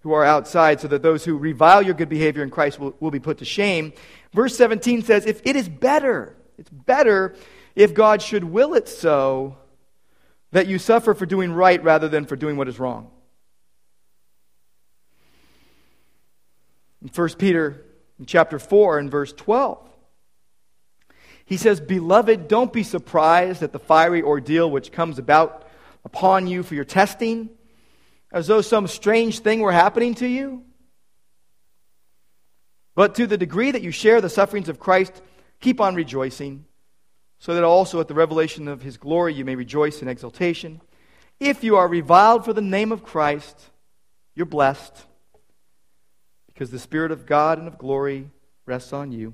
who 0.00 0.12
are 0.12 0.24
outside, 0.24 0.80
so 0.80 0.88
that 0.88 1.02
those 1.02 1.24
who 1.24 1.36
revile 1.36 1.82
your 1.82 1.94
good 1.94 2.08
behavior 2.08 2.42
in 2.42 2.50
Christ 2.50 2.78
will, 2.78 2.94
will 3.00 3.10
be 3.10 3.20
put 3.20 3.38
to 3.38 3.44
shame. 3.44 3.92
Verse 4.32 4.56
17 4.56 5.02
says, 5.02 5.26
If 5.26 5.40
it 5.44 5.56
is 5.56 5.68
better, 5.68 6.36
it's 6.58 6.70
better 6.70 7.34
if 7.74 7.94
God 7.94 8.20
should 8.20 8.44
will 8.44 8.74
it 8.74 8.88
so 8.88 9.56
that 10.52 10.66
you 10.66 10.78
suffer 10.78 11.14
for 11.14 11.26
doing 11.26 11.52
right 11.52 11.82
rather 11.82 12.08
than 12.08 12.26
for 12.26 12.36
doing 12.36 12.56
what 12.56 12.68
is 12.68 12.78
wrong. 12.78 13.10
In 17.02 17.08
1 17.08 17.28
Peter 17.38 17.84
in 18.20 18.26
chapter 18.26 18.58
4 18.58 18.98
and 18.98 19.10
verse 19.10 19.32
12, 19.32 19.88
he 21.46 21.56
says, 21.56 21.80
Beloved, 21.80 22.46
don't 22.46 22.72
be 22.72 22.84
surprised 22.84 23.62
at 23.62 23.72
the 23.72 23.78
fiery 23.80 24.22
ordeal 24.22 24.70
which 24.70 24.92
comes 24.92 25.18
about 25.18 25.66
upon 26.04 26.46
you 26.46 26.62
for 26.62 26.74
your 26.74 26.84
testing 26.84 27.48
as 28.30 28.46
though 28.46 28.60
some 28.60 28.86
strange 28.86 29.40
thing 29.40 29.60
were 29.60 29.72
happening 29.72 30.14
to 30.16 30.28
you. 30.28 30.62
But 32.94 33.14
to 33.16 33.26
the 33.26 33.38
degree 33.38 33.70
that 33.70 33.82
you 33.82 33.90
share 33.90 34.20
the 34.20 34.28
sufferings 34.28 34.68
of 34.68 34.78
Christ, 34.78 35.22
keep 35.60 35.80
on 35.80 35.94
rejoicing, 35.94 36.66
so 37.38 37.54
that 37.54 37.64
also 37.64 38.00
at 38.00 38.08
the 38.08 38.14
revelation 38.14 38.68
of 38.68 38.82
his 38.82 38.98
glory 38.98 39.32
you 39.34 39.44
may 39.44 39.56
rejoice 39.56 40.02
in 40.02 40.08
exultation. 40.08 40.80
If 41.40 41.64
you 41.64 41.76
are 41.76 41.88
reviled 41.88 42.44
for 42.44 42.52
the 42.52 42.60
name 42.60 42.92
of 42.92 43.02
Christ, 43.02 43.58
you're 44.34 44.46
blessed, 44.46 45.06
because 46.60 46.70
the 46.70 46.78
Spirit 46.78 47.10
of 47.10 47.24
God 47.24 47.58
and 47.58 47.66
of 47.66 47.78
glory 47.78 48.28
rests 48.66 48.92
on 48.92 49.12
you. 49.12 49.32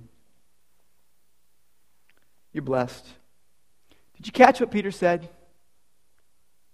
You're 2.53 2.63
blessed. 2.63 3.05
Did 4.17 4.29
you 4.29 4.33
catch 4.33 4.61
what 4.61 4.71
Peter 4.71 4.93
said? 4.93 5.29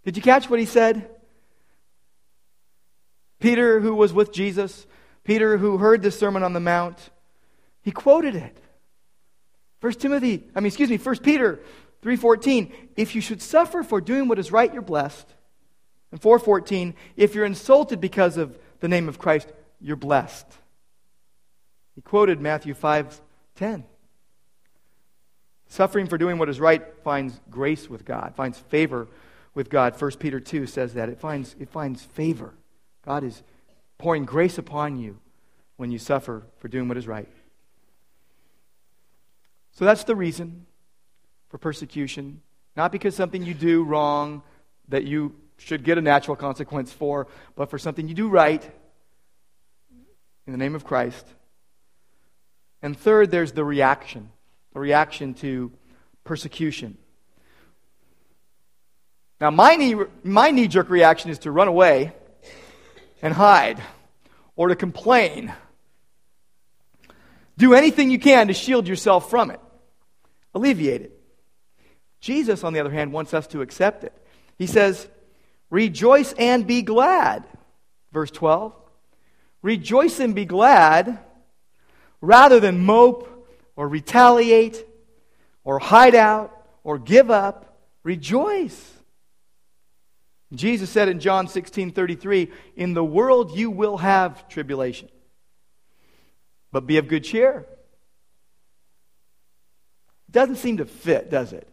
Did 0.05 0.15
you 0.15 0.23
catch 0.23 0.51
what 0.51 0.61
he 0.61 0.67
said? 0.67 1.09
Peter, 3.41 3.81
who 3.81 3.95
was 3.95 4.13
with 4.13 4.31
Jesus, 4.31 4.87
Peter, 5.25 5.57
who 5.57 5.79
heard 5.79 6.03
the 6.03 6.11
Sermon 6.11 6.43
on 6.43 6.53
the 6.53 6.61
Mount, 6.61 6.99
he 7.81 7.91
quoted 7.91 8.37
it. 8.37 8.59
First 9.81 10.01
Timothy, 10.01 10.45
I 10.55 10.61
mean, 10.61 10.67
excuse 10.67 10.91
me, 10.91 10.99
First 10.99 11.23
Peter 11.23 11.61
3.14, 12.03 12.71
if 12.99 13.15
you 13.15 13.23
should 13.23 13.41
suffer 13.41 13.83
for 13.83 14.03
doing 14.03 14.29
what 14.29 14.39
is 14.39 14.53
right, 14.53 14.71
you're 14.71 14.83
blessed. 14.83 15.33
And 16.11 16.21
4.14, 16.21 16.93
if 17.17 17.35
you're 17.35 17.47
insulted 17.47 18.03
because 18.03 18.37
of 18.37 18.59
the 18.81 18.89
name 18.89 19.09
of 19.09 19.19
Christ, 19.19 19.49
you're 19.83 19.97
blessed. 19.97 20.47
He 21.95 22.01
quoted 22.01 22.41
Matthew 22.41 22.75
5.10. 22.75 23.85
Suffering 25.69 26.07
for 26.07 26.19
doing 26.19 26.39
what 26.39 26.49
is 26.49 26.61
right 26.61 26.83
finds 27.03 27.41
grace 27.51 27.89
with 27.89 28.05
God, 28.05 28.35
finds 28.37 28.59
favor 28.59 29.09
with 29.55 29.71
God. 29.71 30.01
1 30.01 30.11
Peter 30.13 30.39
2 30.39 30.67
says 30.67 30.95
that. 30.95 31.09
It 31.09 31.19
finds, 31.19 31.57
it 31.59 31.69
finds 31.69 32.03
favor. 32.03 32.55
God 33.05 33.25
is 33.25 33.43
pouring 33.99 34.25
grace 34.25 34.59
upon 34.59 34.99
you 34.99 35.19
when 35.77 35.91
you 35.91 35.99
suffer 35.99 36.43
for 36.59 36.69
doing 36.69 36.89
what 36.89 36.97
is 36.97 37.07
right. 37.07 37.29
So 39.73 39.85
that's 39.85 40.05
the 40.05 40.15
reason 40.15 40.67
for 41.49 41.59
persecution. 41.59 42.43
Not 42.77 42.93
because 42.93 43.15
something 43.15 43.43
you 43.43 43.55
do 43.55 43.83
wrong 43.83 44.43
that 44.89 45.05
you 45.05 45.35
should 45.57 45.85
get 45.85 45.99
a 45.99 46.03
natural 46.03 46.37
consequence 46.37 46.93
for, 46.93 47.27
but 47.57 47.71
for 47.71 47.79
something 47.79 48.09
you 48.09 48.15
do 48.15 48.29
right 48.29 48.71
in 50.47 50.53
the 50.53 50.59
name 50.59 50.75
of 50.75 50.85
Christ. 50.85 51.27
And 52.83 52.99
third, 52.99 53.31
there's 53.31 53.53
the 53.53 53.65
reaction, 53.65 54.31
the 54.73 54.81
reaction 54.81 55.35
to 55.35 55.71
persecution. 56.25 56.99
Now, 59.41 59.51
my 59.51 59.77
knee, 59.77 59.97
my 60.23 60.51
knee 60.51 60.69
jerk 60.69 60.89
reaction 60.89 61.31
is 61.31 61.41
to 61.41 61.51
run 61.51 61.69
away 61.69 62.13
and 63.21 63.33
hide 63.35 63.81
or 64.57 64.69
to 64.69 64.77
complain. 64.77 65.53
Do 67.59 67.75
anything 67.75 68.11
you 68.11 68.19
can 68.19 68.49
to 68.49 68.55
shield 68.55 68.89
yourself 68.89 69.31
from 69.31 69.51
it, 69.51 69.61
alleviate 70.55 71.03
it. 71.03 71.19
Jesus, 72.21 72.63
on 72.63 72.73
the 72.73 72.81
other 72.81 72.91
hand, 72.91 73.13
wants 73.13 73.35
us 73.35 73.49
to 73.49 73.63
accept 73.63 74.05
it. 74.05 74.13
He 74.59 74.67
says, 74.67 75.09
Rejoice 75.71 76.33
and 76.35 76.67
be 76.67 76.83
glad. 76.83 77.45
Verse 78.13 78.31
12. 78.31 78.75
Rejoice 79.63 80.19
and 80.19 80.35
be 80.35 80.45
glad 80.45 81.19
rather 82.21 82.61
than 82.61 82.85
mope 82.85 83.29
or 83.77 83.89
retaliate 83.89 84.85
or 85.65 85.79
hide 85.79 86.15
out 86.15 86.67
or 86.83 86.99
give 86.99 87.31
up. 87.31 87.79
Rejoice. 88.03 88.93
Jesus 90.53 90.91
said 90.91 91.09
in 91.09 91.21
John 91.21 91.49
16 91.49 91.93
33, 91.93 92.51
In 92.77 92.95
the 92.95 93.05
world 93.05 93.57
you 93.57 93.71
will 93.71 93.97
have 93.97 94.49
tribulation, 94.49 95.09
but 96.73 96.87
be 96.87 96.99
of 96.99 97.09
good 97.09 97.25
cheer. 97.25 97.67
Doesn't 100.31 100.57
seem 100.57 100.79
to 100.79 100.87
fit, 100.87 101.31
does 101.31 101.53
it? 101.53 101.69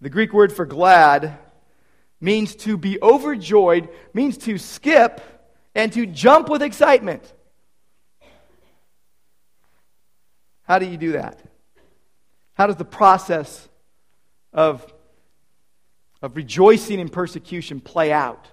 The 0.00 0.10
Greek 0.10 0.32
word 0.32 0.52
for 0.52 0.66
glad 0.66 1.38
means 2.20 2.54
to 2.56 2.76
be 2.76 3.00
overjoyed, 3.00 3.88
means 4.12 4.36
to 4.38 4.58
skip 4.58 5.20
and 5.74 5.92
to 5.92 6.06
jump 6.06 6.48
with 6.48 6.62
excitement. 6.62 7.32
How 10.64 10.78
do 10.78 10.86
you 10.86 10.96
do 10.96 11.12
that? 11.12 11.38
How 12.54 12.66
does 12.66 12.76
the 12.76 12.84
process 12.84 13.68
of 14.52 14.92
of 16.22 16.36
rejoicing 16.36 17.00
in 17.00 17.08
persecution 17.08 17.80
play 17.80 18.12
out? 18.12 18.48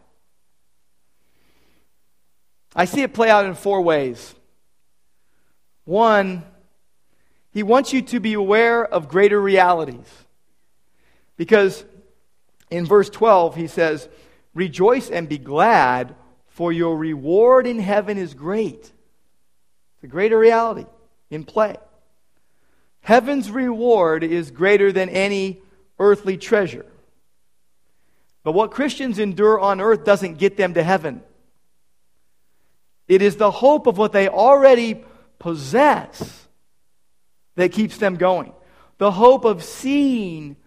I 2.75 2.85
see 2.85 3.03
it 3.03 3.13
play 3.13 3.29
out 3.29 3.45
in 3.45 3.53
four 3.53 3.81
ways. 3.81 4.35
One, 5.85 6.43
he 7.51 7.63
wants 7.63 7.93
you 7.93 8.01
to 8.03 8.19
be 8.19 8.33
aware 8.33 8.85
of 8.85 9.07
greater 9.07 9.39
realities. 9.39 10.07
Because 11.37 11.85
in 12.69 12.85
verse 12.85 13.09
12, 13.09 13.55
he 13.55 13.67
says, 13.67 14.09
Rejoice 14.53 15.09
and 15.09 15.29
be 15.29 15.37
glad, 15.37 16.15
for 16.59 16.73
your 16.73 16.97
reward 16.97 17.65
in 17.65 17.79
heaven 17.79 18.17
is 18.17 18.33
great. 18.33 18.81
It's 18.81 20.03
a 20.03 20.07
greater 20.07 20.37
reality 20.37 20.87
in 21.29 21.45
play. 21.45 21.77
Heaven's 22.99 23.49
reward 23.49 24.25
is 24.25 24.51
greater 24.51 24.91
than 24.91 25.07
any 25.07 25.61
earthly 25.99 26.35
treasure. 26.35 26.85
But 28.43 28.51
what 28.51 28.71
Christians 28.71 29.19
endure 29.19 29.57
on 29.57 29.79
earth 29.79 30.03
doesn't 30.03 30.37
get 30.37 30.57
them 30.57 30.73
to 30.73 30.83
heaven. 30.83 31.21
It 33.07 33.21
is 33.21 33.37
the 33.37 33.51
hope 33.51 33.87
of 33.87 33.97
what 33.97 34.11
they 34.11 34.27
already 34.27 35.05
possess 35.39 36.45
that 37.55 37.71
keeps 37.71 37.95
them 37.95 38.17
going. 38.17 38.51
The 38.97 39.11
hope 39.11 39.45
of 39.45 39.63
seeing 39.63 40.57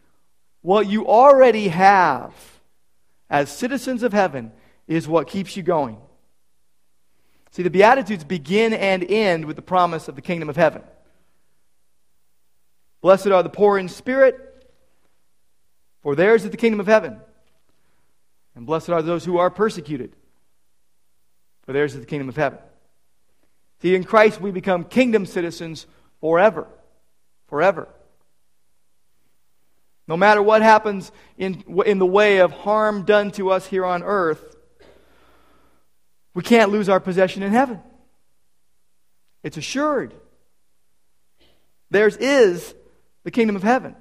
what 0.63 0.89
you 0.89 1.07
already 1.07 1.69
have 1.69 2.33
as 3.29 3.55
citizens 3.55 4.03
of 4.03 4.15
heaven 4.15 4.53
is 4.87 5.09
what 5.09 5.29
keeps 5.29 5.57
you 5.57 5.63
going. 5.63 5.99
See, 7.51 7.63
the 7.63 7.71
Beatitudes 7.71 8.25
begin 8.25 8.73
and 8.73 9.05
end 9.05 9.45
with 9.45 9.57
the 9.57 9.63
promise 9.63 10.09
of 10.09 10.17
the 10.17 10.23
kingdom 10.23 10.49
of 10.49 10.57
heaven. 10.57 10.83
Blessed 13.03 13.29
are 13.29 13.43
the 13.43 13.51
poor 13.51 13.79
in 13.79 13.89
spirit, 13.89 14.37
for 16.03 16.15
theirs 16.15 16.45
is 16.45 16.51
the 16.51 16.57
kingdom 16.57 16.81
of 16.81 16.87
heaven. 16.87 17.21
And 18.55 18.67
blessed 18.67 18.91
are 18.91 19.03
those 19.03 19.25
who 19.25 19.39
are 19.39 19.51
persecuted, 19.51 20.15
for 21.65 21.73
theirs 21.73 21.95
is 21.95 22.01
the 22.01 22.07
kingdom 22.07 22.29
of 22.29 22.37
heaven. 22.37 22.59
See, 23.81 23.95
in 23.95 24.05
Christ 24.05 24.41
we 24.41 24.51
become 24.51 24.85
kingdom 24.85 25.27
citizens 25.27 25.87
forever. 26.21 26.69
Forever. 27.49 27.89
No 30.07 30.17
matter 30.17 30.43
what 30.43 30.63
happens 30.63 31.13
in, 31.37 31.65
in 31.85 31.99
the 31.99 32.07
way 32.07 32.39
of 32.39 32.53
harm 32.53 33.05
done 33.05 33.31
to 33.33 33.51
us 33.51 33.67
here 33.67 33.85
on 33.85 34.03
earth, 34.03 34.52
we 36.35 36.43
can't 36.43 36.71
lose 36.71 36.89
our 36.89 37.01
possession 37.01 37.43
in 37.43 37.53
heaven. 37.53 37.81
It's 39.43 39.57
assured. 39.57 40.15
Theirs 41.91 42.17
is 42.17 42.75
the 43.25 43.31
kingdom 43.31 43.57
of 43.57 43.63
heaven. 43.63 43.95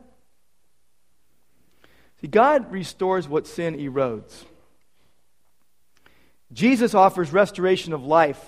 See, 2.21 2.27
God 2.27 2.71
restores 2.71 3.27
what 3.27 3.47
sin 3.47 3.75
erodes. 3.75 4.45
Jesus 6.53 6.93
offers 6.93 7.33
restoration 7.33 7.93
of 7.93 8.03
life 8.03 8.43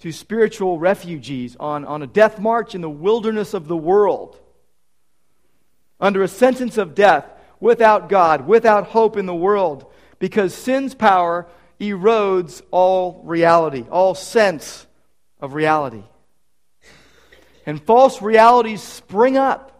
to 0.00 0.12
spiritual 0.12 0.78
refugees 0.78 1.56
on, 1.60 1.84
on 1.84 2.02
a 2.02 2.06
death 2.06 2.38
march 2.38 2.74
in 2.74 2.80
the 2.80 2.90
wilderness 2.90 3.54
of 3.54 3.68
the 3.68 3.76
world, 3.76 4.38
under 6.00 6.22
a 6.22 6.28
sentence 6.28 6.78
of 6.78 6.94
death, 6.94 7.26
without 7.60 8.08
God, 8.08 8.46
without 8.46 8.88
hope 8.88 9.18
in 9.18 9.26
the 9.26 9.34
world, 9.34 9.84
because 10.18 10.54
sin's 10.54 10.94
power 10.94 11.46
erodes 11.80 12.62
all 12.70 13.22
reality, 13.24 13.84
all 13.90 14.14
sense 14.14 14.86
of 15.40 15.54
reality. 15.54 16.02
And 17.66 17.82
false 17.82 18.20
realities 18.20 18.82
spring 18.82 19.36
up 19.36 19.70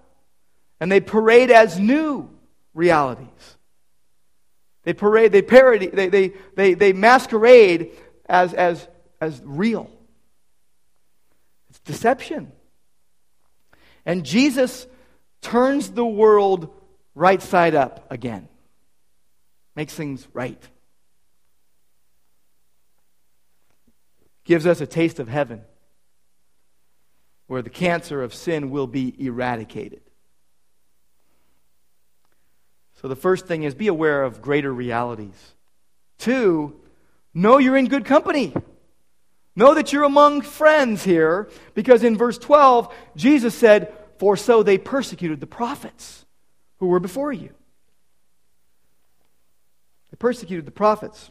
and 0.80 0.90
they 0.90 1.00
parade 1.00 1.50
as 1.50 1.78
new 1.78 2.30
realities. 2.74 3.28
They 4.84 4.94
parade, 4.94 5.32
they 5.32 5.42
parody, 5.42 5.88
they, 5.88 6.08
they, 6.08 6.32
they, 6.56 6.74
they 6.74 6.92
masquerade 6.94 7.90
as, 8.26 8.54
as, 8.54 8.88
as 9.20 9.40
real. 9.44 9.90
It's 11.68 11.80
deception. 11.80 12.50
And 14.06 14.24
Jesus 14.24 14.86
turns 15.42 15.90
the 15.90 16.04
world 16.04 16.74
right 17.14 17.42
side 17.42 17.74
up 17.74 18.10
again, 18.10 18.48
makes 19.76 19.94
things 19.94 20.26
right. 20.32 20.62
Gives 24.50 24.66
us 24.66 24.80
a 24.80 24.86
taste 24.86 25.20
of 25.20 25.28
heaven 25.28 25.62
where 27.46 27.62
the 27.62 27.70
cancer 27.70 28.20
of 28.20 28.34
sin 28.34 28.72
will 28.72 28.88
be 28.88 29.14
eradicated. 29.24 30.00
So 33.00 33.06
the 33.06 33.14
first 33.14 33.46
thing 33.46 33.62
is 33.62 33.76
be 33.76 33.86
aware 33.86 34.24
of 34.24 34.42
greater 34.42 34.74
realities. 34.74 35.54
Two, 36.18 36.80
know 37.32 37.58
you're 37.58 37.76
in 37.76 37.86
good 37.86 38.04
company. 38.04 38.52
Know 39.54 39.72
that 39.74 39.92
you're 39.92 40.02
among 40.02 40.42
friends 40.42 41.04
here, 41.04 41.48
because 41.74 42.02
in 42.02 42.18
verse 42.18 42.36
12, 42.36 42.92
Jesus 43.14 43.54
said, 43.54 43.94
For 44.18 44.36
so 44.36 44.64
they 44.64 44.78
persecuted 44.78 45.38
the 45.38 45.46
prophets 45.46 46.26
who 46.78 46.88
were 46.88 46.98
before 46.98 47.32
you. 47.32 47.50
They 50.10 50.16
persecuted 50.18 50.66
the 50.66 50.72
prophets 50.72 51.30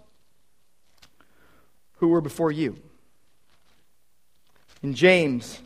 who 1.97 2.07
were 2.07 2.21
before 2.21 2.53
you. 2.53 2.77
In 4.81 4.93
James 4.93 5.59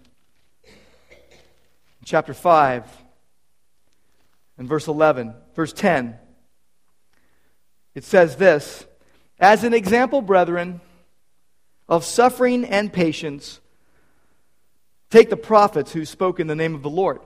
chapter 2.04 2.34
5 2.34 2.84
and 4.58 4.68
verse 4.68 4.88
11, 4.88 5.36
verse 5.56 5.72
10. 5.72 6.18
It 7.94 8.04
says 8.04 8.38
this 8.38 8.86
As 9.40 9.64
an 9.64 9.74
example, 9.74 10.22
brethren, 10.22 10.82
of 11.88 12.04
suffering 12.04 12.66
and 12.66 12.92
patience, 12.92 13.60
take 15.12 15.30
the 15.30 15.38
prophets 15.38 15.92
who 15.92 16.06
spoke 16.06 16.40
in 16.40 16.48
the 16.48 16.56
name 16.56 16.74
of 16.74 16.82
the 16.82 16.90
Lord. 16.90 17.20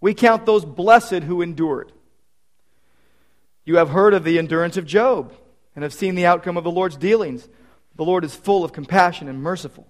We 0.00 0.14
count 0.14 0.46
those 0.46 0.64
blessed 0.64 1.24
who 1.24 1.42
endured. 1.42 1.90
You 3.64 3.76
have 3.78 3.90
heard 3.90 4.14
of 4.14 4.22
the 4.22 4.38
endurance 4.38 4.76
of 4.76 4.86
Job 4.86 5.32
and 5.74 5.82
have 5.82 5.92
seen 5.92 6.14
the 6.14 6.26
outcome 6.26 6.56
of 6.56 6.62
the 6.62 6.70
Lord's 6.70 6.96
dealings. 6.96 7.48
The 7.96 8.04
Lord 8.04 8.24
is 8.24 8.36
full 8.36 8.64
of 8.64 8.72
compassion 8.72 9.28
and 9.28 9.42
merciful. 9.42 9.88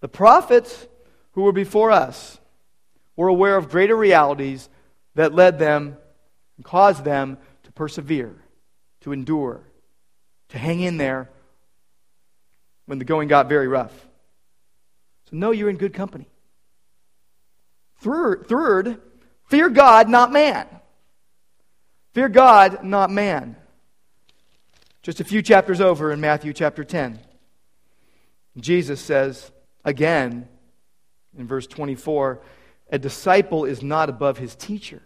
The 0.00 0.08
prophets 0.08 0.86
who 1.32 1.42
were 1.42 1.52
before 1.52 1.90
us 1.90 2.38
were 3.16 3.28
aware 3.28 3.56
of 3.56 3.68
greater 3.68 3.96
realities 3.96 4.68
that 5.14 5.34
led 5.34 5.58
them 5.58 5.96
and 6.56 6.64
caused 6.64 7.04
them 7.04 7.38
to 7.64 7.72
persevere, 7.72 8.34
to 9.02 9.12
endure, 9.12 9.62
to 10.48 10.58
hang 10.58 10.80
in 10.80 10.96
there 10.96 11.30
when 12.86 12.98
the 12.98 13.04
going 13.04 13.28
got 13.28 13.48
very 13.48 13.68
rough. 13.68 13.92
So 15.30 15.36
know 15.36 15.50
you're 15.50 15.70
in 15.70 15.76
good 15.76 15.94
company. 15.94 16.28
Third, 17.98 18.46
third 18.48 19.00
fear 19.44 19.68
God, 19.68 20.08
not 20.08 20.32
man. 20.32 20.66
Fear 22.14 22.30
God, 22.30 22.84
not 22.84 23.10
man. 23.10 23.56
Just 25.02 25.20
a 25.20 25.24
few 25.24 25.42
chapters 25.42 25.80
over 25.80 26.10
in 26.12 26.20
Matthew 26.20 26.52
chapter 26.52 26.84
10. 26.84 27.18
Jesus 28.58 29.00
says, 29.00 29.50
Again, 29.84 30.48
in 31.36 31.46
verse 31.46 31.66
24, 31.66 32.40
a 32.90 32.98
disciple 32.98 33.64
is 33.64 33.82
not 33.82 34.08
above 34.08 34.38
his 34.38 34.54
teacher, 34.54 35.02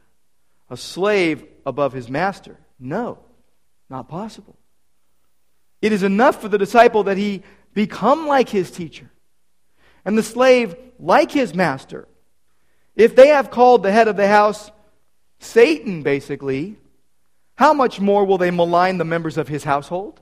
a 0.71 0.77
slave 0.77 1.45
above 1.67 1.93
his 1.93 2.09
master. 2.09 2.59
No, 2.79 3.19
not 3.89 4.09
possible. 4.09 4.57
It 5.83 5.93
is 5.93 6.03
enough 6.03 6.41
for 6.41 6.49
the 6.49 6.59
disciple 6.59 7.05
that 7.05 7.19
he 7.19 7.43
become 7.75 8.27
like 8.27 8.49
his 8.49 8.71
teacher, 8.71 9.11
and 10.05 10.17
the 10.17 10.23
slave 10.23 10.75
like 10.99 11.31
his 11.31 11.55
master. 11.55 12.09
If 12.97 13.17
they 13.17 13.29
have 13.29 13.51
called 13.51 13.83
the 13.83 13.93
head 13.93 14.09
of 14.09 14.17
the 14.17 14.29
house 14.29 14.71
Satan, 15.41 16.03
basically, 16.03 16.77
how 17.57 17.75
much 17.75 18.01
more 18.01 18.25
will 18.25 18.39
they 18.39 18.51
malign 18.51 18.99
the 18.99 19.05
members 19.05 19.37
of 19.37 19.49
his 19.49 19.65
household? 19.65 20.21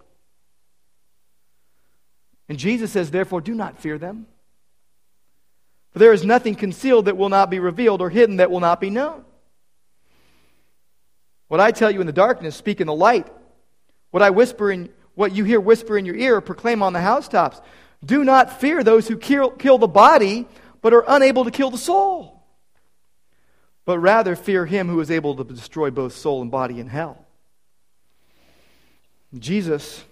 And 2.49 2.59
Jesus 2.59 2.91
says, 2.91 3.11
therefore, 3.11 3.41
do 3.41 3.55
not 3.55 3.79
fear 3.79 3.99
them. 3.99 4.27
For 5.93 5.99
there 5.99 6.13
is 6.13 6.25
nothing 6.25 6.55
concealed 6.55 7.05
that 7.05 7.17
will 7.17 7.29
not 7.29 7.51
be 7.51 7.59
revealed, 7.59 8.01
or 8.01 8.11
hidden 8.11 8.37
that 8.37 8.51
will 8.51 8.61
not 8.61 8.81
be 8.81 8.91
known. 8.91 9.25
What 11.49 11.61
I 11.61 11.71
tell 11.71 11.91
you 11.91 12.01
in 12.01 12.07
the 12.07 12.13
darkness, 12.13 12.57
speak 12.57 12.81
in 12.81 12.87
the 12.87 12.95
light. 12.95 13.27
What 14.11 14.23
I 14.23 14.31
whisper 14.31 14.71
in 14.71 14.89
what 15.15 15.33
you 15.33 15.45
hear 15.45 15.61
whisper 15.61 15.99
in 15.99 16.07
your 16.07 16.17
ear, 16.17 16.41
proclaim 16.41 16.83
on 16.83 16.95
the 16.95 17.01
housetops. 17.01 17.61
Do 18.05 18.25
not 18.25 18.61
fear 18.61 18.83
those 18.83 19.07
who 19.07 19.19
kill, 19.19 19.51
kill 19.51 19.77
the 19.77 19.87
body, 19.87 20.47
but 20.81 20.95
are 20.95 21.05
unable 21.07 21.45
to 21.45 21.51
kill 21.51 21.71
the 21.71 21.79
soul. 21.79 22.43
But 23.85 23.99
rather 23.99 24.35
fear 24.37 24.65
him 24.65 24.89
who 24.89 25.01
is 25.01 25.11
able 25.11 25.37
to 25.37 25.45
destroy 25.45 25.91
both 25.91 26.15
soul 26.15 26.41
and 26.41 26.51
body 26.51 26.81
in 26.81 26.89
hell. 26.89 27.25
Jesus, 29.39 30.03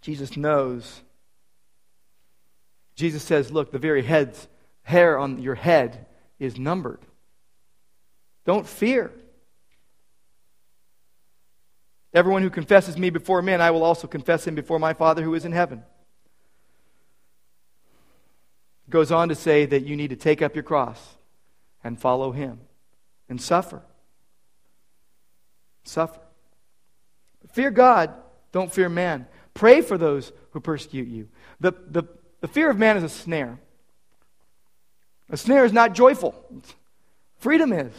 Jesus 0.00 0.36
knows 0.36 1.00
Jesus 2.98 3.22
says, 3.22 3.52
Look, 3.52 3.70
the 3.70 3.78
very 3.78 4.02
head's 4.02 4.48
hair 4.82 5.18
on 5.18 5.40
your 5.40 5.54
head 5.54 6.06
is 6.40 6.58
numbered. 6.58 6.98
Don't 8.44 8.66
fear. 8.66 9.12
Everyone 12.12 12.42
who 12.42 12.50
confesses 12.50 12.98
me 12.98 13.10
before 13.10 13.40
men, 13.40 13.60
I 13.60 13.70
will 13.70 13.84
also 13.84 14.08
confess 14.08 14.48
him 14.48 14.56
before 14.56 14.80
my 14.80 14.94
Father 14.94 15.22
who 15.22 15.34
is 15.34 15.44
in 15.44 15.52
heaven. 15.52 15.84
Goes 18.90 19.12
on 19.12 19.28
to 19.28 19.36
say 19.36 19.64
that 19.66 19.84
you 19.84 19.94
need 19.94 20.10
to 20.10 20.16
take 20.16 20.42
up 20.42 20.56
your 20.56 20.64
cross 20.64 21.18
and 21.84 22.00
follow 22.00 22.32
him 22.32 22.58
and 23.28 23.40
suffer. 23.40 23.82
Suffer. 25.84 26.20
Fear 27.52 27.70
God, 27.70 28.12
don't 28.50 28.72
fear 28.72 28.88
man. 28.88 29.28
Pray 29.54 29.82
for 29.82 29.96
those 29.96 30.32
who 30.50 30.58
persecute 30.60 31.06
you. 31.06 31.28
The, 31.60 31.72
the, 31.88 32.04
the 32.40 32.48
fear 32.48 32.70
of 32.70 32.78
man 32.78 32.96
is 32.96 33.02
a 33.02 33.08
snare. 33.08 33.58
A 35.30 35.36
snare 35.36 35.64
is 35.64 35.72
not 35.72 35.94
joyful, 35.94 36.34
freedom 37.38 37.72
is. 37.72 37.92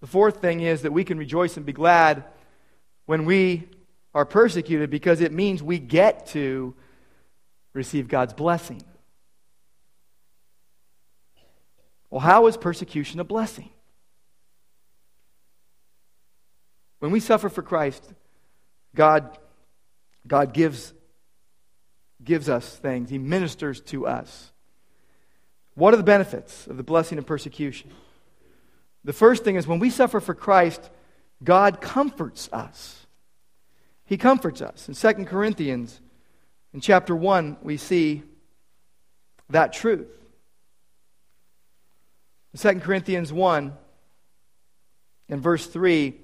The 0.00 0.06
fourth 0.06 0.40
thing 0.40 0.60
is 0.60 0.82
that 0.82 0.92
we 0.92 1.04
can 1.04 1.18
rejoice 1.18 1.56
and 1.56 1.66
be 1.66 1.74
glad 1.74 2.24
when 3.04 3.26
we 3.26 3.68
are 4.14 4.24
persecuted 4.24 4.88
because 4.88 5.20
it 5.20 5.30
means 5.32 5.62
we 5.62 5.78
get 5.78 6.28
to 6.28 6.74
receive 7.74 8.08
God's 8.08 8.32
blessing. 8.32 8.82
Well, 12.08 12.20
how 12.20 12.46
is 12.46 12.56
persecution 12.56 13.20
a 13.20 13.24
blessing? 13.24 13.70
When 16.98 17.12
we 17.12 17.20
suffer 17.20 17.48
for 17.48 17.62
Christ, 17.62 18.04
God, 18.94 19.38
God 20.26 20.52
gives, 20.52 20.92
gives 22.24 22.48
us 22.48 22.76
things, 22.76 23.10
He 23.10 23.18
ministers 23.18 23.80
to 23.82 24.06
us. 24.06 24.52
What 25.74 25.94
are 25.94 25.96
the 25.98 26.02
benefits 26.02 26.66
of 26.66 26.76
the 26.76 26.82
blessing 26.82 27.18
of 27.18 27.26
persecution? 27.26 27.90
The 29.04 29.12
first 29.12 29.44
thing 29.44 29.56
is 29.56 29.66
when 29.66 29.78
we 29.78 29.90
suffer 29.90 30.20
for 30.20 30.34
Christ, 30.34 30.90
God 31.42 31.80
comforts 31.80 32.50
us. 32.52 33.06
He 34.04 34.16
comforts 34.16 34.60
us. 34.60 34.88
In 34.88 34.94
2 34.94 35.24
Corinthians, 35.24 36.00
in 36.74 36.80
chapter 36.80 37.16
1, 37.16 37.58
we 37.62 37.76
see 37.76 38.22
that 39.48 39.72
truth. 39.72 40.08
In 42.52 42.58
2 42.58 42.80
Corinthians 42.80 43.32
1, 43.32 43.72
in 45.28 45.40
verse 45.40 45.66
3, 45.66 46.14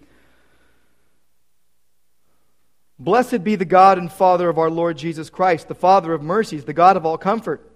Blessed 2.99 3.44
be 3.44 3.57
the 3.57 3.66
God 3.66 3.99
and 3.99 4.11
Father 4.11 4.49
of 4.49 4.59
our 4.59 4.70
Lord 4.70 4.97
Jesus 4.97 5.28
Christ, 5.28 5.68
the 5.68 5.74
Father 5.74 6.14
of 6.14 6.22
mercies, 6.22 6.64
the 6.64 6.72
God 6.72 6.97
of 6.97 7.05
all 7.05 7.18
comfort, 7.18 7.70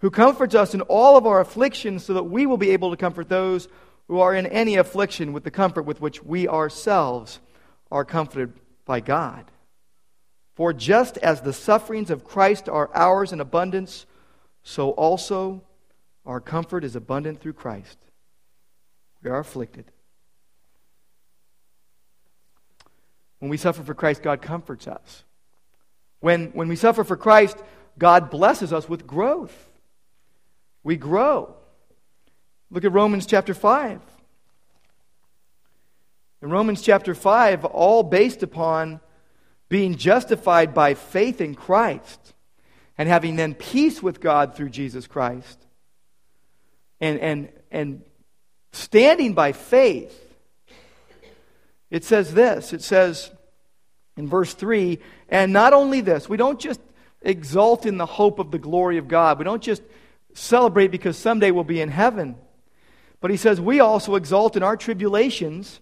who 0.00 0.10
comforts 0.10 0.54
us 0.54 0.74
in 0.74 0.82
all 0.82 1.16
of 1.16 1.26
our 1.26 1.40
afflictions 1.40 2.04
so 2.04 2.14
that 2.14 2.24
we 2.24 2.44
will 2.46 2.58
be 2.58 2.70
able 2.70 2.90
to 2.90 2.96
comfort 2.96 3.28
those 3.28 3.68
who 4.08 4.20
are 4.20 4.34
in 4.34 4.46
any 4.46 4.76
affliction 4.76 5.32
with 5.32 5.44
the 5.44 5.50
comfort 5.50 5.82
with 5.84 6.00
which 6.00 6.22
we 6.22 6.46
ourselves 6.46 7.40
are 7.90 8.04
comforted 8.04 8.52
by 8.84 9.00
God. 9.00 9.50
For 10.56 10.72
just 10.74 11.16
as 11.18 11.40
the 11.40 11.54
sufferings 11.54 12.10
of 12.10 12.24
Christ 12.24 12.68
are 12.68 12.90
ours 12.94 13.32
in 13.32 13.40
abundance, 13.40 14.04
so 14.62 14.90
also 14.90 15.62
our 16.26 16.40
comfort 16.40 16.84
is 16.84 16.96
abundant 16.96 17.40
through 17.40 17.54
Christ. 17.54 17.96
We 19.22 19.30
are 19.30 19.38
afflicted 19.38 19.86
When 23.40 23.50
we 23.50 23.56
suffer 23.56 23.82
for 23.82 23.94
Christ, 23.94 24.22
God 24.22 24.40
comforts 24.40 24.86
us. 24.86 25.24
When, 26.20 26.48
when 26.48 26.68
we 26.68 26.76
suffer 26.76 27.02
for 27.02 27.16
Christ, 27.16 27.58
God 27.98 28.30
blesses 28.30 28.72
us 28.72 28.88
with 28.88 29.06
growth. 29.06 29.68
We 30.84 30.96
grow. 30.96 31.54
Look 32.70 32.84
at 32.84 32.92
Romans 32.92 33.26
chapter 33.26 33.54
5. 33.54 34.00
In 36.42 36.50
Romans 36.50 36.80
chapter 36.80 37.14
5, 37.14 37.64
all 37.64 38.02
based 38.02 38.42
upon 38.42 39.00
being 39.68 39.96
justified 39.96 40.72
by 40.72 40.94
faith 40.94 41.40
in 41.40 41.54
Christ 41.54 42.34
and 42.96 43.08
having 43.08 43.36
then 43.36 43.54
peace 43.54 44.02
with 44.02 44.20
God 44.20 44.54
through 44.54 44.70
Jesus 44.70 45.06
Christ 45.06 45.66
and, 47.00 47.18
and, 47.20 47.52
and 47.70 48.02
standing 48.72 49.34
by 49.34 49.52
faith 49.52 50.29
it 51.90 52.04
says 52.04 52.34
this 52.34 52.72
it 52.72 52.82
says 52.82 53.30
in 54.16 54.28
verse 54.28 54.54
3 54.54 54.98
and 55.28 55.52
not 55.52 55.72
only 55.72 56.00
this, 56.00 56.28
we 56.28 56.36
don't 56.36 56.60
just 56.60 56.80
exult 57.22 57.86
in 57.86 57.98
the 57.98 58.06
hope 58.06 58.38
of 58.38 58.50
the 58.50 58.58
glory 58.58 58.98
of 58.98 59.08
God, 59.08 59.38
we 59.38 59.44
don't 59.44 59.62
just 59.62 59.82
celebrate 60.34 60.88
because 60.88 61.16
someday 61.16 61.50
we'll 61.50 61.64
be 61.64 61.80
in 61.80 61.88
heaven. 61.88 62.36
But 63.20 63.30
he 63.30 63.36
says, 63.36 63.60
we 63.60 63.80
also 63.80 64.14
exult 64.14 64.56
in 64.56 64.62
our 64.62 64.76
tribulations, 64.76 65.80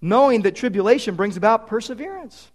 knowing 0.00 0.42
that 0.42 0.56
tribulation 0.56 1.14
brings 1.14 1.36
about 1.36 1.68
perseverance. 1.68 2.50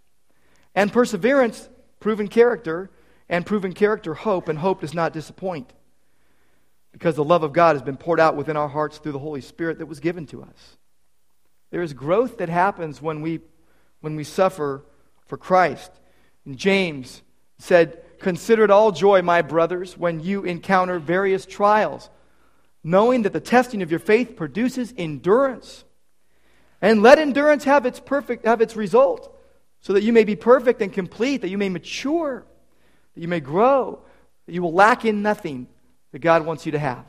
And 0.73 0.91
perseverance, 0.91 1.69
proven 1.99 2.27
character, 2.27 2.91
and 3.29 3.45
proven 3.45 3.73
character, 3.73 4.13
hope, 4.13 4.49
and 4.49 4.59
hope 4.59 4.81
does 4.81 4.93
not 4.93 5.13
disappoint. 5.13 5.71
Because 6.91 7.15
the 7.15 7.23
love 7.23 7.43
of 7.43 7.53
God 7.53 7.75
has 7.75 7.81
been 7.81 7.97
poured 7.97 8.19
out 8.19 8.35
within 8.35 8.57
our 8.57 8.67
hearts 8.67 8.97
through 8.97 9.13
the 9.13 9.19
Holy 9.19 9.41
Spirit 9.41 9.79
that 9.79 9.85
was 9.85 9.99
given 10.01 10.25
to 10.27 10.43
us. 10.43 10.77
There 11.71 11.81
is 11.81 11.93
growth 11.93 12.37
that 12.37 12.49
happens 12.49 13.01
when 13.01 13.21
we, 13.21 13.41
when 14.01 14.15
we 14.15 14.23
suffer 14.23 14.83
for 15.27 15.37
Christ. 15.37 15.91
And 16.45 16.57
James 16.57 17.21
said, 17.57 18.01
Consider 18.19 18.63
it 18.63 18.71
all 18.71 18.91
joy, 18.91 19.21
my 19.21 19.41
brothers, 19.41 19.97
when 19.97 20.19
you 20.19 20.45
encounter 20.45 20.99
various 20.99 21.45
trials, 21.45 22.09
knowing 22.83 23.23
that 23.23 23.33
the 23.33 23.39
testing 23.39 23.81
of 23.81 23.91
your 23.91 23.99
faith 23.99 24.35
produces 24.35 24.93
endurance. 24.97 25.83
And 26.81 27.03
let 27.03 27.19
endurance 27.19 27.63
have 27.65 27.85
its 27.85 27.99
perfect 27.99 28.45
have 28.45 28.61
its 28.61 28.75
result, 28.75 29.37
so 29.81 29.93
that 29.93 30.03
you 30.03 30.13
may 30.13 30.23
be 30.23 30.35
perfect 30.35 30.81
and 30.81 30.91
complete, 30.91 31.41
that 31.41 31.49
you 31.49 31.57
may 31.57 31.69
mature, 31.69 32.45
that 33.13 33.21
you 33.21 33.27
may 33.27 33.39
grow, 33.39 33.99
that 34.45 34.53
you 34.53 34.61
will 34.61 34.73
lack 34.73 35.05
in 35.05 35.21
nothing 35.21 35.67
that 36.11 36.19
God 36.19 36.45
wants 36.45 36.65
you 36.65 36.71
to 36.71 36.79
have. 36.79 37.05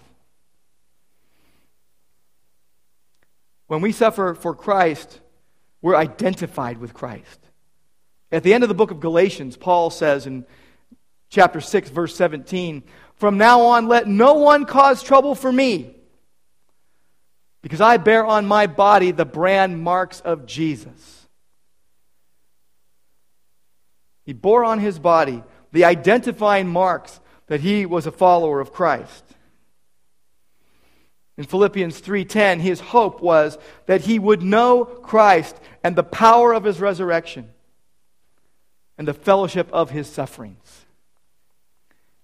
When 3.67 3.81
we 3.81 3.93
suffer 3.93 4.35
for 4.35 4.55
Christ, 4.55 5.21
we're 5.83 5.97
identified 5.97 6.79
with 6.79 6.95
Christ. 6.95 7.41
At 8.31 8.43
the 8.43 8.55
end 8.55 8.64
of 8.64 8.69
the 8.69 8.75
book 8.75 8.91
of 8.91 9.01
Galatians, 9.01 9.57
Paul 9.57 9.91
says 9.91 10.27
in 10.27 10.47
chapter 11.29 11.61
6, 11.61 11.91
verse 11.91 12.14
17, 12.17 12.83
From 13.14 13.39
now 13.39 13.62
on, 13.62 13.89
let 13.89 14.07
no 14.07 14.35
one 14.35 14.64
cause 14.64 15.03
trouble 15.03 15.35
for 15.35 15.51
me, 15.51 15.95
because 17.62 17.81
I 17.81 17.97
bear 17.97 18.25
on 18.25 18.47
my 18.47 18.67
body 18.67 19.11
the 19.11 19.25
brand 19.25 19.83
marks 19.83 20.21
of 20.21 20.47
Jesus. 20.47 21.29
He 24.25 24.33
bore 24.33 24.64
on 24.64 24.81
his 24.81 24.99
body 24.99 25.43
the 25.73 25.85
identifying 25.85 26.69
marks 26.69 27.21
that 27.47 27.61
he 27.61 27.87
was 27.87 28.07
a 28.07 28.12
follower 28.12 28.61
of 28.61 28.73
Christ. 28.73 29.25
In 31.37 31.45
Philippians 31.45 32.01
3:10, 32.01 32.61
his 32.61 32.80
hope 32.80 33.20
was 33.20 33.59
that 33.87 34.03
he 34.03 34.18
would 34.18 34.43
know 34.43 34.84
Christ 34.84 35.57
and 35.84 35.95
the 35.95 36.03
power 36.03 36.55
of 36.55 36.64
his 36.64 36.80
resurrection 36.80 37.53
and 38.97 39.07
the 39.07 39.14
fellowship 39.14 39.68
of 39.72 39.91
his 39.91 40.11
sufferings. 40.11 40.87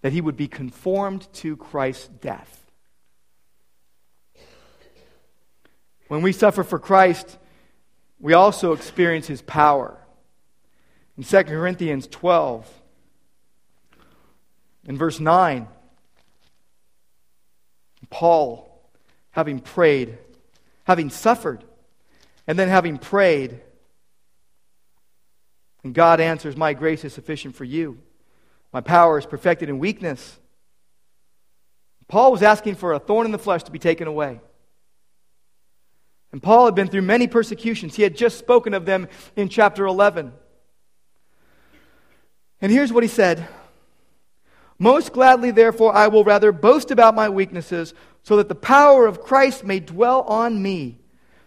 That 0.01 0.13
he 0.13 0.21
would 0.21 0.37
be 0.37 0.49
conformed 0.49 1.31
to 1.35 1.57
Christ's 1.57 2.09
death. 2.09 2.59
When 6.09 6.23
we 6.23 6.33
suffer 6.33 6.65
for 6.65 6.79
Christ, 6.79 7.39
we 8.19 8.33
also 8.33 8.73
experience 8.73 9.27
his 9.27 9.43
power. 9.43 9.99
In 11.17 11.25
2 11.25 11.45
Corinthians 11.45 12.07
12, 12.07 12.83
in 14.87 14.97
verse 14.97 15.21
9, 15.21 15.69
Paul 18.11 18.72
having 19.33 19.59
prayed, 19.59 20.17
having 20.85 21.11
suffered, 21.11 21.65
and 22.47 22.59
then 22.59 22.69
having 22.69 22.99
prayed. 22.99 23.61
And 25.85 25.95
God 25.95 26.21
answers, 26.21 26.57
My 26.57 26.75
grace 26.75 27.05
is 27.05 27.13
sufficient 27.13 27.57
for 27.57 27.65
you. 27.65 27.99
My 28.73 28.81
power 28.81 29.19
is 29.19 29.27
perfected 29.27 29.69
in 29.69 29.79
weakness. 29.79 30.39
Paul 32.09 32.33
was 32.33 32.43
asking 32.43 32.77
for 32.77 32.93
a 32.93 32.99
thorn 32.99 33.27
in 33.27 33.33
the 33.33 33.39
flesh 33.39 33.63
to 33.65 33.71
be 33.71 33.79
taken 33.79 34.07
away. 34.07 34.41
And 36.31 36.43
Paul 36.43 36.65
had 36.65 36.75
been 36.75 36.89
through 36.89 37.03
many 37.03 37.27
persecutions. 37.27 37.95
He 37.95 38.03
had 38.03 38.17
just 38.17 38.39
spoken 38.39 38.75
of 38.75 38.87
them 38.87 39.09
in 39.37 39.49
chapter 39.49 39.87
11. 39.87 40.33
And 42.61 42.73
here's 42.73 42.93
what 42.93 43.03
he 43.03 43.09
said 43.09 43.47
Most 44.79 45.13
gladly, 45.13 45.51
therefore, 45.51 45.95
I 45.95 46.09
will 46.09 46.25
rather 46.25 46.53
boast 46.53 46.91
about 46.91 47.15
my 47.15 47.29
weaknesses 47.29 47.93
so 48.23 48.37
that 48.37 48.49
the 48.49 48.55
power 48.55 49.07
of 49.07 49.23
Christ 49.23 49.65
may 49.65 49.81
dwell 49.81 50.23
on 50.23 50.63
me. 50.63 50.99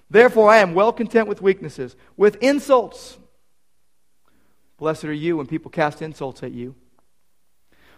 Therefore, 0.10 0.50
I 0.50 0.58
am 0.58 0.74
well 0.74 0.94
content 0.94 1.28
with 1.28 1.42
weaknesses, 1.42 1.96
with 2.18 2.36
insults. 2.42 3.18
Blessed 4.78 5.06
are 5.06 5.14
you 5.14 5.38
when 5.38 5.48
people 5.48 5.72
cast 5.72 6.02
insults 6.02 6.44
at 6.44 6.52
you. 6.52 6.76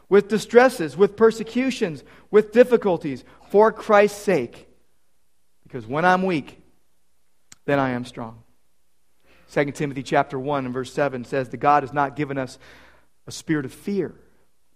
With 0.09 0.30
distresses, 0.30 0.95
with 0.95 1.17
persecutions, 1.17 2.03
with 2.32 2.51
difficulties, 2.51 3.25
for 3.49 3.71
Christ's 3.71 4.21
sake. 4.21 4.67
Because 5.63 5.86
when 5.86 6.05
I'm 6.05 6.23
weak, 6.23 6.61
then 7.65 7.80
I 7.80 7.89
am 7.89 8.05
strong. 8.05 8.43
2 9.51 9.71
Timothy 9.71 10.03
chapter 10.03 10.39
1 10.39 10.65
and 10.65 10.73
verse 10.73 10.93
7 10.93 11.25
says 11.25 11.49
that 11.49 11.57
God 11.57 11.84
has 11.84 11.93
not 11.93 12.15
given 12.15 12.38
us 12.38 12.57
a 13.25 13.32
spirit 13.32 13.65
of 13.65 13.73
fear, 13.73 14.13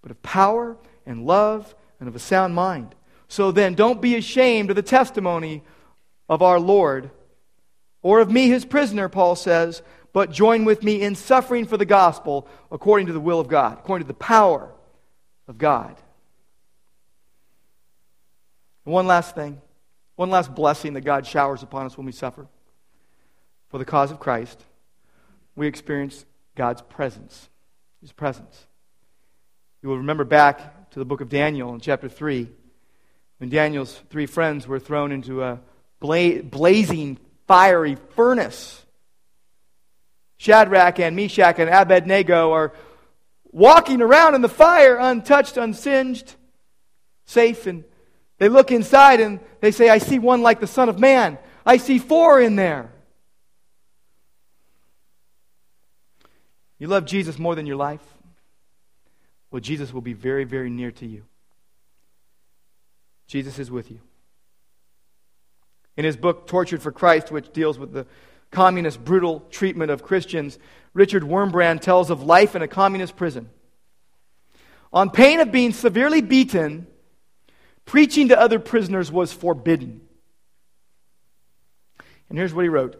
but 0.02 0.12
of 0.12 0.22
power 0.22 0.78
and 1.06 1.26
love 1.26 1.74
and 2.00 2.10
of 2.10 2.16
a 2.16 2.20
sound 2.20 2.56
mind. 2.56 2.96
So 3.32 3.54
then, 3.54 3.76
don't 3.76 4.02
be 4.02 4.18
ashamed 4.18 4.72
of 4.72 4.76
the 4.76 4.82
testimony 4.82 5.64
of 6.28 6.42
our 6.42 6.60
Lord 6.60 7.12
or 8.02 8.20
of 8.20 8.30
me, 8.30 8.50
his 8.50 8.66
prisoner, 8.66 9.08
Paul 9.08 9.38
says, 9.38 9.82
but 10.12 10.34
join 10.34 10.66
with 10.66 10.84
me 10.84 11.02
in 11.02 11.16
suffering 11.16 11.66
for 11.66 11.78
the 11.78 11.86
gospel 11.86 12.46
according 12.74 13.08
to 13.08 13.14
the 13.14 13.22
will 13.22 13.40
of 13.40 13.48
God, 13.48 13.78
according 13.78 14.04
to 14.04 14.10
the 14.10 14.14
power 14.16 14.70
of 15.48 15.58
God. 15.58 15.96
One 18.84 19.08
last 19.08 19.34
thing, 19.34 19.62
one 20.18 20.30
last 20.30 20.54
blessing 20.54 20.92
that 20.96 21.02
God 21.02 21.26
showers 21.26 21.64
upon 21.64 21.86
us 21.86 21.96
when 21.96 22.06
we 22.06 22.12
suffer 22.12 22.50
for 23.70 23.78
the 23.78 23.86
cause 23.86 24.12
of 24.12 24.20
Christ. 24.20 24.62
We 25.56 25.68
experience 25.68 26.26
God's 26.56 26.82
presence, 26.82 27.48
His 28.02 28.12
presence. 28.12 28.68
You 29.82 29.88
will 29.88 30.00
remember 30.00 30.26
back 30.26 30.92
to 30.92 31.00
the 31.00 31.06
book 31.06 31.22
of 31.22 31.30
Daniel 31.30 31.74
in 31.74 31.80
chapter 31.80 32.10
3 32.10 32.50
when 33.42 33.50
Daniel's 33.50 34.00
three 34.12 34.28
friends 34.28 34.68
were 34.68 34.80
thrown 34.80 35.12
into 35.12 35.44
a 35.44 35.60
bla- 36.00 36.44
blazing, 36.44 37.18
fiery 37.48 37.96
furnace. 38.16 38.86
Shadrach 40.38 41.00
and 41.00 41.16
Meshach 41.16 41.58
and 41.58 41.68
Abednego 41.68 42.52
are 42.52 42.72
walking 43.52 44.04
around 44.04 44.36
in 44.36 44.42
the 44.42 44.48
fire, 44.48 44.96
untouched, 44.96 45.58
unsinged, 45.58 46.36
safe. 47.26 47.66
And 47.66 47.84
they 48.38 48.48
look 48.48 48.70
inside 48.70 49.20
and 49.20 49.40
they 49.60 49.72
say, 49.72 49.90
I 49.90 49.98
see 49.98 50.20
one 50.20 50.44
like 50.44 50.60
the 50.60 50.68
Son 50.68 50.88
of 50.88 51.00
Man. 51.00 51.40
I 51.66 51.78
see 51.78 51.98
four 51.98 52.40
in 52.40 52.56
there. 52.56 52.92
You 56.78 56.86
love 56.90 57.06
Jesus 57.06 57.40
more 57.40 57.56
than 57.56 57.66
your 57.66 57.76
life? 57.76 58.06
Well, 59.50 59.62
Jesus 59.62 59.92
will 59.92 60.02
be 60.02 60.14
very, 60.14 60.44
very 60.44 60.70
near 60.70 60.92
to 60.92 61.08
you. 61.08 61.24
Jesus 63.32 63.60
is 63.60 63.72
with 63.72 63.90
you. 63.90 64.02
In 65.96 66.04
his 66.04 66.18
book, 66.18 66.48
Tortured 66.48 66.82
for 66.82 66.92
Christ, 66.92 67.32
which 67.32 67.54
deals 67.54 67.80
with 67.80 67.94
the 67.94 68.06
communist 68.52 69.02
brutal 69.06 69.40
treatment 69.50 69.90
of 69.90 70.04
Christians, 70.04 70.60
Richard 70.94 71.24
Wurmbrand 71.24 71.80
tells 71.80 72.10
of 72.10 72.24
life 72.24 72.58
in 72.58 72.62
a 72.62 72.68
communist 72.68 73.16
prison. 73.16 73.50
On 74.92 75.10
pain 75.10 75.40
of 75.40 75.50
being 75.50 75.72
severely 75.72 76.20
beaten, 76.20 76.88
preaching 77.86 78.28
to 78.28 78.38
other 78.38 78.60
prisoners 78.60 79.10
was 79.10 79.32
forbidden. 79.32 80.02
And 82.28 82.38
here's 82.38 82.54
what 82.54 82.64
he 82.64 82.70
wrote 82.70 82.98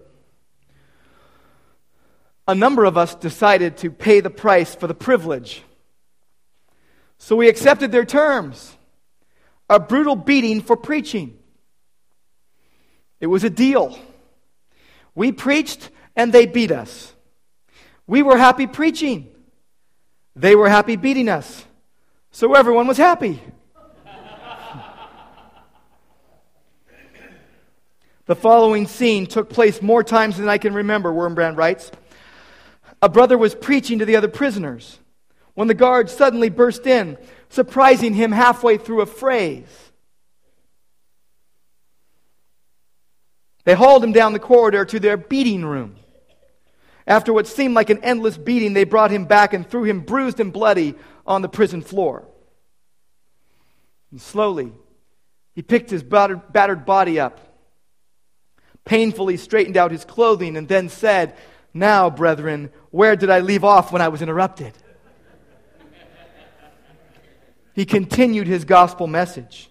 A 2.48 2.56
number 2.56 2.86
of 2.86 2.98
us 2.98 3.16
decided 3.16 3.76
to 3.80 3.92
pay 3.92 4.22
the 4.22 4.30
price 4.30 4.74
for 4.74 4.88
the 4.88 4.96
privilege. 4.96 5.62
So 7.18 7.36
we 7.36 7.50
accepted 7.50 7.92
their 7.92 8.06
terms 8.06 8.78
a 9.72 9.80
brutal 9.80 10.18
beating 10.18 10.62
for 10.62 10.76
preaching. 10.76 11.40
It 13.22 13.28
was 13.28 13.46
a 13.46 13.50
deal. 13.50 13.98
We 15.16 15.32
preached 15.32 15.90
and 16.14 16.34
they 16.34 16.46
beat 16.46 16.72
us. 16.72 17.14
We 18.06 18.22
were 18.22 18.38
happy 18.38 18.68
preaching. 18.68 19.30
They 20.36 20.56
were 20.58 20.68
happy 20.68 20.98
beating 20.98 21.30
us. 21.30 21.64
So 22.32 22.54
everyone 22.54 22.86
was 22.88 22.98
happy. 22.98 23.42
the 28.26 28.36
following 28.36 28.88
scene 28.88 29.26
took 29.26 29.50
place 29.50 29.82
more 29.82 30.04
times 30.04 30.36
than 30.36 30.50
I 30.50 30.58
can 30.58 30.74
remember, 30.74 31.14
Wurmbrand 31.14 31.56
writes. 31.56 31.92
A 33.02 33.08
brother 33.08 33.38
was 33.38 33.56
preaching 33.56 34.00
to 34.00 34.06
the 34.06 34.18
other 34.18 34.28
prisoners 34.28 35.00
when 35.54 35.70
the 35.70 35.74
guard 35.74 36.10
suddenly 36.10 36.50
burst 36.50 36.86
in, 36.86 37.18
surprising 37.52 38.14
him 38.14 38.32
halfway 38.32 38.78
through 38.78 39.02
a 39.02 39.06
phrase. 39.06 39.68
They 43.66 43.74
hauled 43.74 44.04
him 44.04 44.14
down 44.14 44.34
the 44.34 44.40
corridor 44.40 44.86
to 44.86 45.00
their 45.00 45.18
beating 45.18 45.64
room. 45.64 45.98
After 47.06 47.34
what 47.34 47.48
seemed 47.48 47.76
like 47.76 47.90
an 47.90 48.04
endless 48.04 48.38
beating, 48.38 48.74
they 48.74 48.86
brought 48.86 49.12
him 49.12 49.26
back 49.26 49.54
and 49.54 49.70
threw 49.70 49.84
him 49.84 50.02
bruised 50.02 50.40
and 50.40 50.52
bloody 50.54 50.96
on 51.28 51.42
the 51.42 51.50
prison 51.50 51.82
floor. 51.82 52.26
And 54.12 54.22
slowly, 54.22 54.72
he 55.54 55.62
picked 55.62 55.90
his 55.90 56.04
battered, 56.04 56.52
battered 56.52 56.86
body 56.86 57.20
up, 57.20 57.40
painfully 58.86 59.38
straightened 59.38 59.78
out 59.78 59.92
his 59.92 60.06
clothing, 60.06 60.56
and 60.56 60.68
then 60.68 60.90
said, 60.90 61.36
Now, 61.74 62.10
brethren, 62.10 62.72
where 62.92 63.16
did 63.16 63.30
I 63.30 63.40
leave 63.40 63.64
off 63.64 63.92
when 63.92 64.02
I 64.02 64.08
was 64.08 64.22
interrupted? 64.22 64.74
He 67.82 67.86
continued 67.86 68.46
his 68.46 68.64
gospel 68.64 69.08
message. 69.08 69.68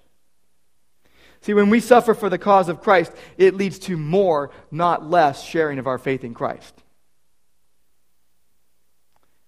See, 1.43 1.55
when 1.55 1.71
we 1.71 1.79
suffer 1.79 2.13
for 2.13 2.29
the 2.29 2.39
cause 2.39 2.69
of 2.69 2.83
Christ, 2.83 3.13
it 3.39 3.55
leads 3.55 3.79
to 3.87 3.97
more, 3.97 4.51
not 4.73 5.09
less, 5.09 5.45
sharing 5.45 5.79
of 5.79 5.87
our 5.87 5.97
faith 5.97 6.25
in 6.25 6.35
Christ. 6.35 6.75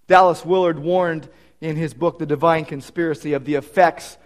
Dallas 0.06 0.44
Willard 0.44 0.78
warned 0.78 1.28
in 1.60 1.74
his 1.74 1.92
book, 1.92 2.20
The 2.20 2.24
Divine 2.24 2.64
Conspiracy, 2.64 3.32
of 3.32 3.44
the 3.44 3.56
effects 3.56 4.16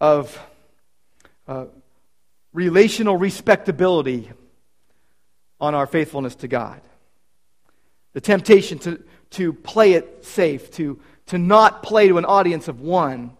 of 0.00 0.40
uh, 1.48 1.64
relational 2.52 3.16
respectability 3.16 4.30
on 5.60 5.74
our 5.74 5.88
faithfulness 5.88 6.36
to 6.36 6.46
God. 6.46 6.80
The 8.12 8.20
temptation 8.20 8.78
to, 8.78 9.02
to 9.30 9.52
play 9.52 9.94
it 9.94 10.24
safe, 10.24 10.70
to, 10.74 11.00
to 11.28 11.38
not 11.38 11.82
play 11.82 12.08
to 12.08 12.18
an 12.18 12.24
audience 12.24 12.68
of 12.68 12.80
one, 12.80 13.30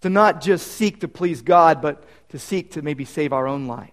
to 0.00 0.08
not 0.08 0.40
just 0.40 0.68
seek 0.68 1.00
to 1.00 1.08
please 1.08 1.42
God, 1.42 1.82
but 1.82 2.04
to 2.30 2.38
seek 2.38 2.72
to 2.72 2.82
maybe 2.82 3.04
save 3.04 3.32
our 3.32 3.46
own 3.46 3.66
life 3.66 3.92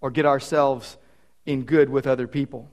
or 0.00 0.10
get 0.10 0.26
ourselves 0.26 0.96
in 1.46 1.62
good 1.62 1.88
with 1.88 2.06
other 2.06 2.26
people. 2.26 2.68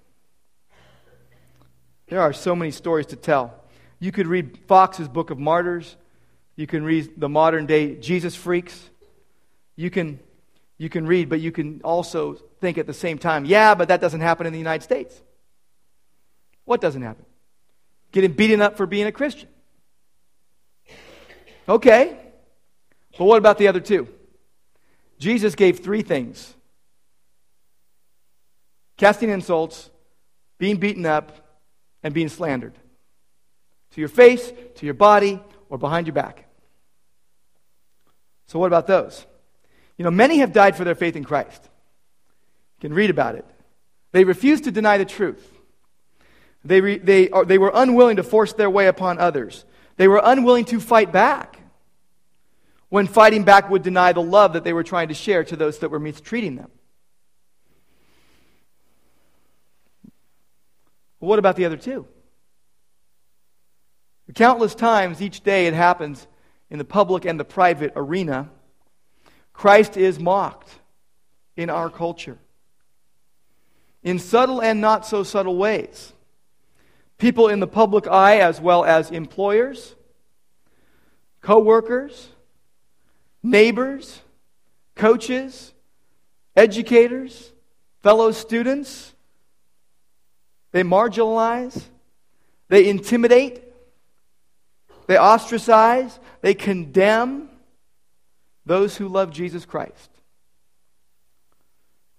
There 2.08 2.22
are 2.22 2.34
so 2.34 2.56
many 2.56 2.72
stories 2.72 3.08
to 3.08 3.16
tell. 3.16 3.54
You 4.00 4.12
could 4.12 4.28
read 4.28 4.60
Fox's 4.68 5.08
Book 5.08 5.30
of 5.30 5.40
Martyrs. 5.40 5.96
You 6.56 6.68
can 6.68 6.84
read 6.84 7.12
the 7.18 7.30
modern 7.30 7.66
day 7.66 7.96
Jesus 7.96 8.36
freaks. 8.36 8.90
You 9.76 9.90
can, 9.90 10.20
you 10.78 10.90
can 10.90 11.06
read, 11.06 11.30
but 11.30 11.40
you 11.40 11.52
can 11.52 11.82
also 11.84 12.34
think 12.60 12.78
at 12.78 12.88
the 12.88 12.94
same 12.94 13.18
time, 13.18 13.46
yeah, 13.46 13.76
but 13.76 13.88
that 13.88 14.02
doesn't 14.02 14.22
happen 14.22 14.48
in 14.48 14.54
the 14.54 14.60
United 14.60 14.84
States. 14.84 15.22
What 16.66 16.82
doesn't 16.82 17.02
happen? 17.02 17.26
Getting 18.16 18.32
beaten 18.32 18.62
up 18.62 18.78
for 18.78 18.86
being 18.86 19.08
a 19.08 19.12
Christian. 19.12 19.50
Okay. 21.68 22.18
But 23.18 23.26
what 23.26 23.38
about 23.38 23.58
the 23.58 23.68
other 23.68 23.82
two? 23.82 24.08
Jesus 25.20 25.54
gave 25.54 25.80
three 25.80 26.02
things 26.02 26.54
casting 28.96 29.30
insults, 29.30 29.90
being 30.58 30.78
beaten 30.78 31.06
up, 31.06 31.60
and 32.04 32.14
being 32.14 32.30
slandered 32.30 32.72
to 33.92 34.00
your 34.00 34.08
face, 34.08 34.50
to 34.76 34.86
your 34.86 34.94
body, 34.94 35.42
or 35.70 35.78
behind 35.78 36.08
your 36.08 36.14
back. 36.14 36.48
So, 38.48 38.60
what 38.60 38.68
about 38.68 38.88
those? 38.88 39.26
You 39.98 40.06
know, 40.06 40.12
many 40.12 40.38
have 40.38 40.54
died 40.54 40.78
for 40.78 40.86
their 40.86 40.96
faith 40.96 41.18
in 41.18 41.26
Christ. 41.26 41.62
You 42.78 42.82
can 42.88 42.94
read 42.94 43.10
about 43.10 43.36
it. 43.36 43.46
They 44.14 44.24
refused 44.24 44.64
to 44.64 44.72
deny 44.72 44.98
the 44.98 45.04
truth. 45.04 45.52
They, 46.66 46.82
re, 46.82 46.98
they, 46.98 47.30
are, 47.30 47.46
they 47.46 47.58
were 47.60 47.72
unwilling 47.74 48.18
to 48.18 48.24
force 48.24 48.52
their 48.54 48.70
way 48.70 48.88
upon 48.88 49.20
others. 49.20 49.64
They 49.98 50.08
were 50.08 50.20
unwilling 50.22 50.66
to 50.66 50.80
fight 50.80 51.12
back 51.12 51.60
when 52.90 53.08
fighting 53.08 53.44
back 53.44 53.70
would 53.70 53.84
deny 53.84 54.12
the 54.14 54.22
love 54.22 54.54
that 54.54 54.64
they 54.64 54.74
were 54.74 54.84
trying 54.84 55.10
to 55.10 55.14
share 55.14 55.44
to 55.44 55.56
those 55.56 55.80
that 55.80 55.90
were 55.90 56.00
mistreating 56.00 56.56
them. 56.56 56.72
what 61.20 61.40
about 61.40 61.56
the 61.56 61.66
other 61.66 61.78
two? 61.78 62.08
Countless 64.36 64.76
times 64.76 65.24
each 65.24 65.42
day 65.42 65.66
it 65.66 65.74
happens 65.74 66.28
in 66.70 66.78
the 66.78 66.86
public 66.86 67.26
and 67.26 67.40
the 67.40 67.46
private 67.46 67.94
arena. 67.96 68.52
Christ 69.54 69.98
is 69.98 70.20
mocked 70.20 70.70
in 71.56 71.70
our 71.70 71.90
culture 71.90 72.38
in 74.04 74.20
subtle 74.20 74.62
and 74.62 74.80
not 74.80 75.06
so 75.06 75.24
subtle 75.24 75.58
ways. 75.58 76.14
People 77.18 77.48
in 77.48 77.60
the 77.60 77.68
public 77.68 78.08
eye, 78.08 78.40
as 78.40 78.60
well 78.60 78.84
as 78.84 79.12
employers, 79.12 79.96
co 81.42 81.60
workers, 81.60 82.30
neighbors, 83.42 84.22
coaches, 84.96 85.74
educators, 86.56 87.52
fellow 88.04 88.32
students, 88.32 89.14
they 90.72 90.84
marginalize, 90.84 91.82
they 92.68 92.90
intimidate, 92.90 93.64
they 95.08 95.18
ostracize, 95.18 96.20
they 96.42 96.54
condemn 96.54 97.50
those 98.66 98.98
who 98.98 99.08
love 99.08 99.32
Jesus 99.32 99.66
Christ. 99.66 100.10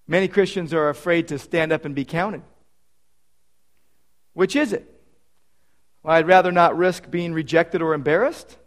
Many 0.08 0.28
Christians 0.28 0.72
are 0.72 0.88
afraid 0.88 1.28
to 1.28 1.38
stand 1.38 1.72
up 1.72 1.84
and 1.84 1.94
be 1.94 2.04
counted. 2.04 2.42
Which 4.36 4.54
is 4.54 4.74
it? 4.74 4.86
Well, 6.02 6.14
I'd 6.14 6.26
rather 6.26 6.52
not 6.52 6.76
risk 6.76 7.10
being 7.10 7.32
rejected 7.32 7.80
or 7.80 7.94
embarrassed, 7.94 8.58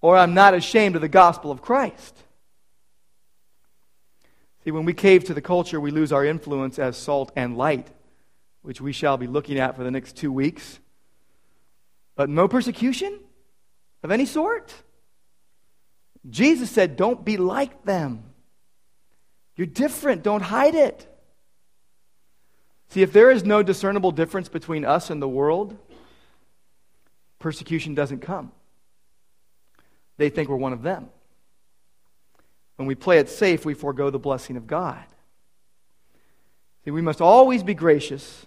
or 0.00 0.18
I'm 0.18 0.34
not 0.34 0.54
ashamed 0.54 0.96
of 0.96 1.02
the 1.02 1.08
gospel 1.08 1.52
of 1.52 1.62
Christ. 1.62 2.18
See, 4.64 4.72
when 4.72 4.86
we 4.86 4.92
cave 4.92 5.22
to 5.26 5.34
the 5.34 5.40
culture, 5.40 5.78
we 5.78 5.92
lose 5.92 6.12
our 6.12 6.24
influence 6.24 6.80
as 6.80 6.96
salt 6.96 7.30
and 7.36 7.56
light 7.56 7.88
which 8.62 8.80
we 8.80 8.90
shall 8.90 9.16
be 9.16 9.28
looking 9.28 9.56
at 9.56 9.76
for 9.76 9.84
the 9.84 9.90
next 9.92 10.16
two 10.16 10.32
weeks. 10.32 10.80
But 12.16 12.28
no 12.28 12.48
persecution 12.48 13.20
of 14.02 14.10
any 14.10 14.26
sort? 14.26 14.74
Jesus 16.28 16.72
said, 16.72 16.96
Don't 16.96 17.24
be 17.24 17.36
like 17.36 17.84
them. 17.84 18.24
You're 19.54 19.68
different. 19.68 20.24
Don't 20.24 20.42
hide 20.42 20.74
it. 20.74 21.13
See, 22.94 23.02
if 23.02 23.12
there 23.12 23.32
is 23.32 23.42
no 23.42 23.64
discernible 23.64 24.12
difference 24.12 24.48
between 24.48 24.84
us 24.84 25.10
and 25.10 25.20
the 25.20 25.26
world, 25.26 25.76
persecution 27.40 27.96
doesn't 27.96 28.20
come. 28.20 28.52
They 30.16 30.28
think 30.28 30.48
we're 30.48 30.54
one 30.54 30.72
of 30.72 30.82
them. 30.82 31.08
When 32.76 32.86
we 32.86 32.94
play 32.94 33.18
it 33.18 33.28
safe, 33.28 33.64
we 33.64 33.74
forego 33.74 34.10
the 34.10 34.20
blessing 34.20 34.56
of 34.56 34.68
God. 34.68 35.04
See, 36.84 36.92
we 36.92 37.02
must 37.02 37.20
always 37.20 37.64
be 37.64 37.74
gracious 37.74 38.46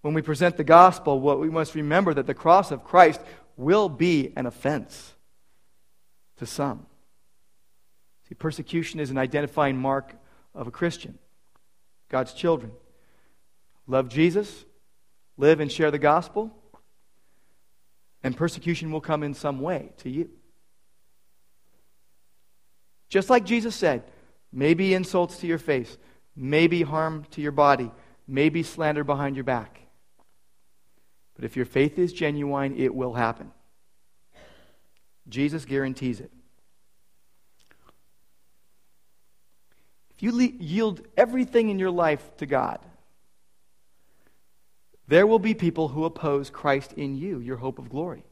when 0.00 0.14
we 0.14 0.22
present 0.22 0.56
the 0.56 0.64
gospel. 0.64 1.20
What 1.20 1.38
we 1.38 1.50
must 1.50 1.74
remember 1.74 2.14
that 2.14 2.26
the 2.26 2.32
cross 2.32 2.70
of 2.70 2.84
Christ 2.84 3.20
will 3.58 3.90
be 3.90 4.32
an 4.34 4.46
offense 4.46 5.12
to 6.38 6.46
some. 6.46 6.86
See, 8.30 8.34
persecution 8.34 8.98
is 8.98 9.10
an 9.10 9.18
identifying 9.18 9.76
mark 9.76 10.14
of 10.54 10.66
a 10.66 10.70
Christian, 10.70 11.18
God's 12.08 12.32
children. 12.32 12.72
Love 13.86 14.08
Jesus, 14.08 14.64
live 15.36 15.60
and 15.60 15.70
share 15.70 15.90
the 15.90 15.98
gospel, 15.98 16.50
and 18.22 18.36
persecution 18.36 18.90
will 18.90 19.00
come 19.00 19.22
in 19.22 19.34
some 19.34 19.60
way 19.60 19.90
to 19.98 20.08
you. 20.08 20.30
Just 23.10 23.28
like 23.28 23.44
Jesus 23.44 23.74
said, 23.74 24.02
maybe 24.50 24.94
insults 24.94 25.38
to 25.38 25.46
your 25.46 25.58
face, 25.58 25.98
maybe 26.34 26.82
harm 26.82 27.26
to 27.32 27.40
your 27.40 27.52
body, 27.52 27.90
maybe 28.26 28.62
slander 28.62 29.04
behind 29.04 29.36
your 29.36 29.44
back. 29.44 29.80
But 31.36 31.44
if 31.44 31.56
your 31.56 31.66
faith 31.66 31.98
is 31.98 32.12
genuine, 32.12 32.76
it 32.76 32.94
will 32.94 33.12
happen. 33.12 33.50
Jesus 35.28 35.64
guarantees 35.64 36.20
it. 36.20 36.30
If 40.10 40.22
you 40.22 40.38
yield 40.58 41.02
everything 41.16 41.68
in 41.68 41.78
your 41.78 41.90
life 41.90 42.36
to 42.38 42.46
God, 42.46 42.78
there 45.06 45.26
will 45.26 45.38
be 45.38 45.54
people 45.54 45.88
who 45.88 46.04
oppose 46.04 46.50
Christ 46.50 46.92
in 46.94 47.16
you, 47.16 47.38
your 47.38 47.56
hope 47.56 47.78
of 47.78 47.90
glory. 47.90 48.24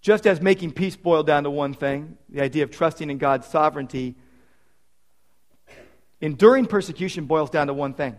Just 0.00 0.26
as 0.26 0.40
making 0.40 0.72
peace 0.72 0.96
boiled 0.96 1.26
down 1.26 1.42
to 1.44 1.50
one 1.50 1.74
thing, 1.74 2.16
the 2.28 2.40
idea 2.40 2.62
of 2.62 2.70
trusting 2.70 3.10
in 3.10 3.18
God's 3.18 3.46
sovereignty, 3.48 4.14
enduring 6.20 6.66
persecution 6.66 7.26
boils 7.26 7.50
down 7.50 7.66
to 7.66 7.74
one 7.74 7.94
thing 7.94 8.16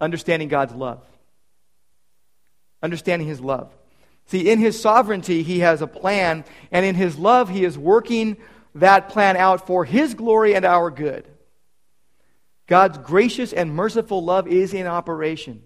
understanding 0.00 0.48
God's 0.48 0.74
love. 0.74 1.02
Understanding 2.82 3.26
His 3.26 3.40
love. 3.40 3.72
See, 4.26 4.50
in 4.50 4.58
His 4.58 4.80
sovereignty, 4.80 5.42
He 5.42 5.60
has 5.60 5.80
a 5.80 5.86
plan, 5.86 6.44
and 6.70 6.84
in 6.84 6.94
His 6.94 7.16
love, 7.16 7.48
He 7.48 7.64
is 7.64 7.78
working 7.78 8.36
that 8.74 9.08
plan 9.08 9.36
out 9.36 9.66
for 9.66 9.84
His 9.84 10.14
glory 10.14 10.54
and 10.54 10.64
our 10.64 10.90
good. 10.90 11.26
God's 12.66 12.98
gracious 12.98 13.52
and 13.52 13.74
merciful 13.74 14.24
love 14.24 14.48
is 14.48 14.72
in 14.72 14.86
operation, 14.86 15.62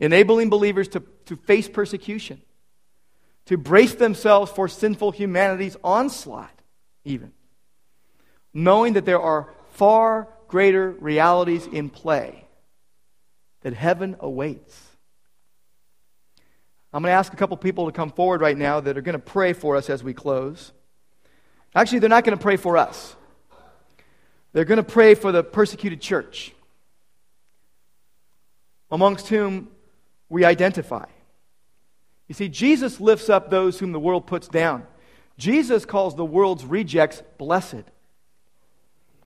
enabling 0.00 0.50
believers 0.50 0.88
to, 0.88 1.02
to 1.26 1.36
face 1.36 1.68
persecution 1.68 2.40
to 3.46 3.56
brace 3.56 3.94
themselves 3.94 4.50
for 4.52 4.68
sinful 4.68 5.12
humanity's 5.12 5.76
onslaught, 5.82 6.62
even, 7.04 7.32
knowing 8.52 8.94
that 8.94 9.06
there 9.06 9.20
are 9.20 9.54
far 9.70 10.28
greater 10.48 10.90
realities 10.90 11.66
in 11.66 11.88
play, 11.88 12.44
that 13.62 13.72
heaven 13.72 14.16
awaits. 14.20 14.80
I'm 16.92 17.02
going 17.02 17.10
to 17.10 17.16
ask 17.16 17.32
a 17.32 17.36
couple 17.36 17.56
people 17.56 17.86
to 17.86 17.92
come 17.92 18.10
forward 18.10 18.40
right 18.40 18.56
now 18.56 18.80
that 18.80 18.96
are 18.96 19.02
going 19.02 19.18
to 19.18 19.18
pray 19.18 19.52
for 19.52 19.76
us 19.76 19.90
as 19.90 20.02
we 20.02 20.14
close. 20.14 20.72
Actually, 21.74 22.00
they're 22.00 22.08
not 22.08 22.24
going 22.24 22.36
to 22.36 22.42
pray 22.42 22.56
for 22.56 22.76
us. 22.76 23.14
They're 24.56 24.64
going 24.64 24.78
to 24.78 24.82
pray 24.82 25.14
for 25.14 25.32
the 25.32 25.44
persecuted 25.44 26.00
church, 26.00 26.54
amongst 28.90 29.28
whom 29.28 29.68
we 30.30 30.46
identify. 30.46 31.04
You 32.26 32.34
see, 32.34 32.48
Jesus 32.48 32.98
lifts 32.98 33.28
up 33.28 33.50
those 33.50 33.78
whom 33.78 33.92
the 33.92 34.00
world 34.00 34.26
puts 34.26 34.48
down. 34.48 34.86
Jesus 35.36 35.84
calls 35.84 36.16
the 36.16 36.24
world's 36.24 36.64
rejects 36.64 37.22
blessed. 37.36 37.84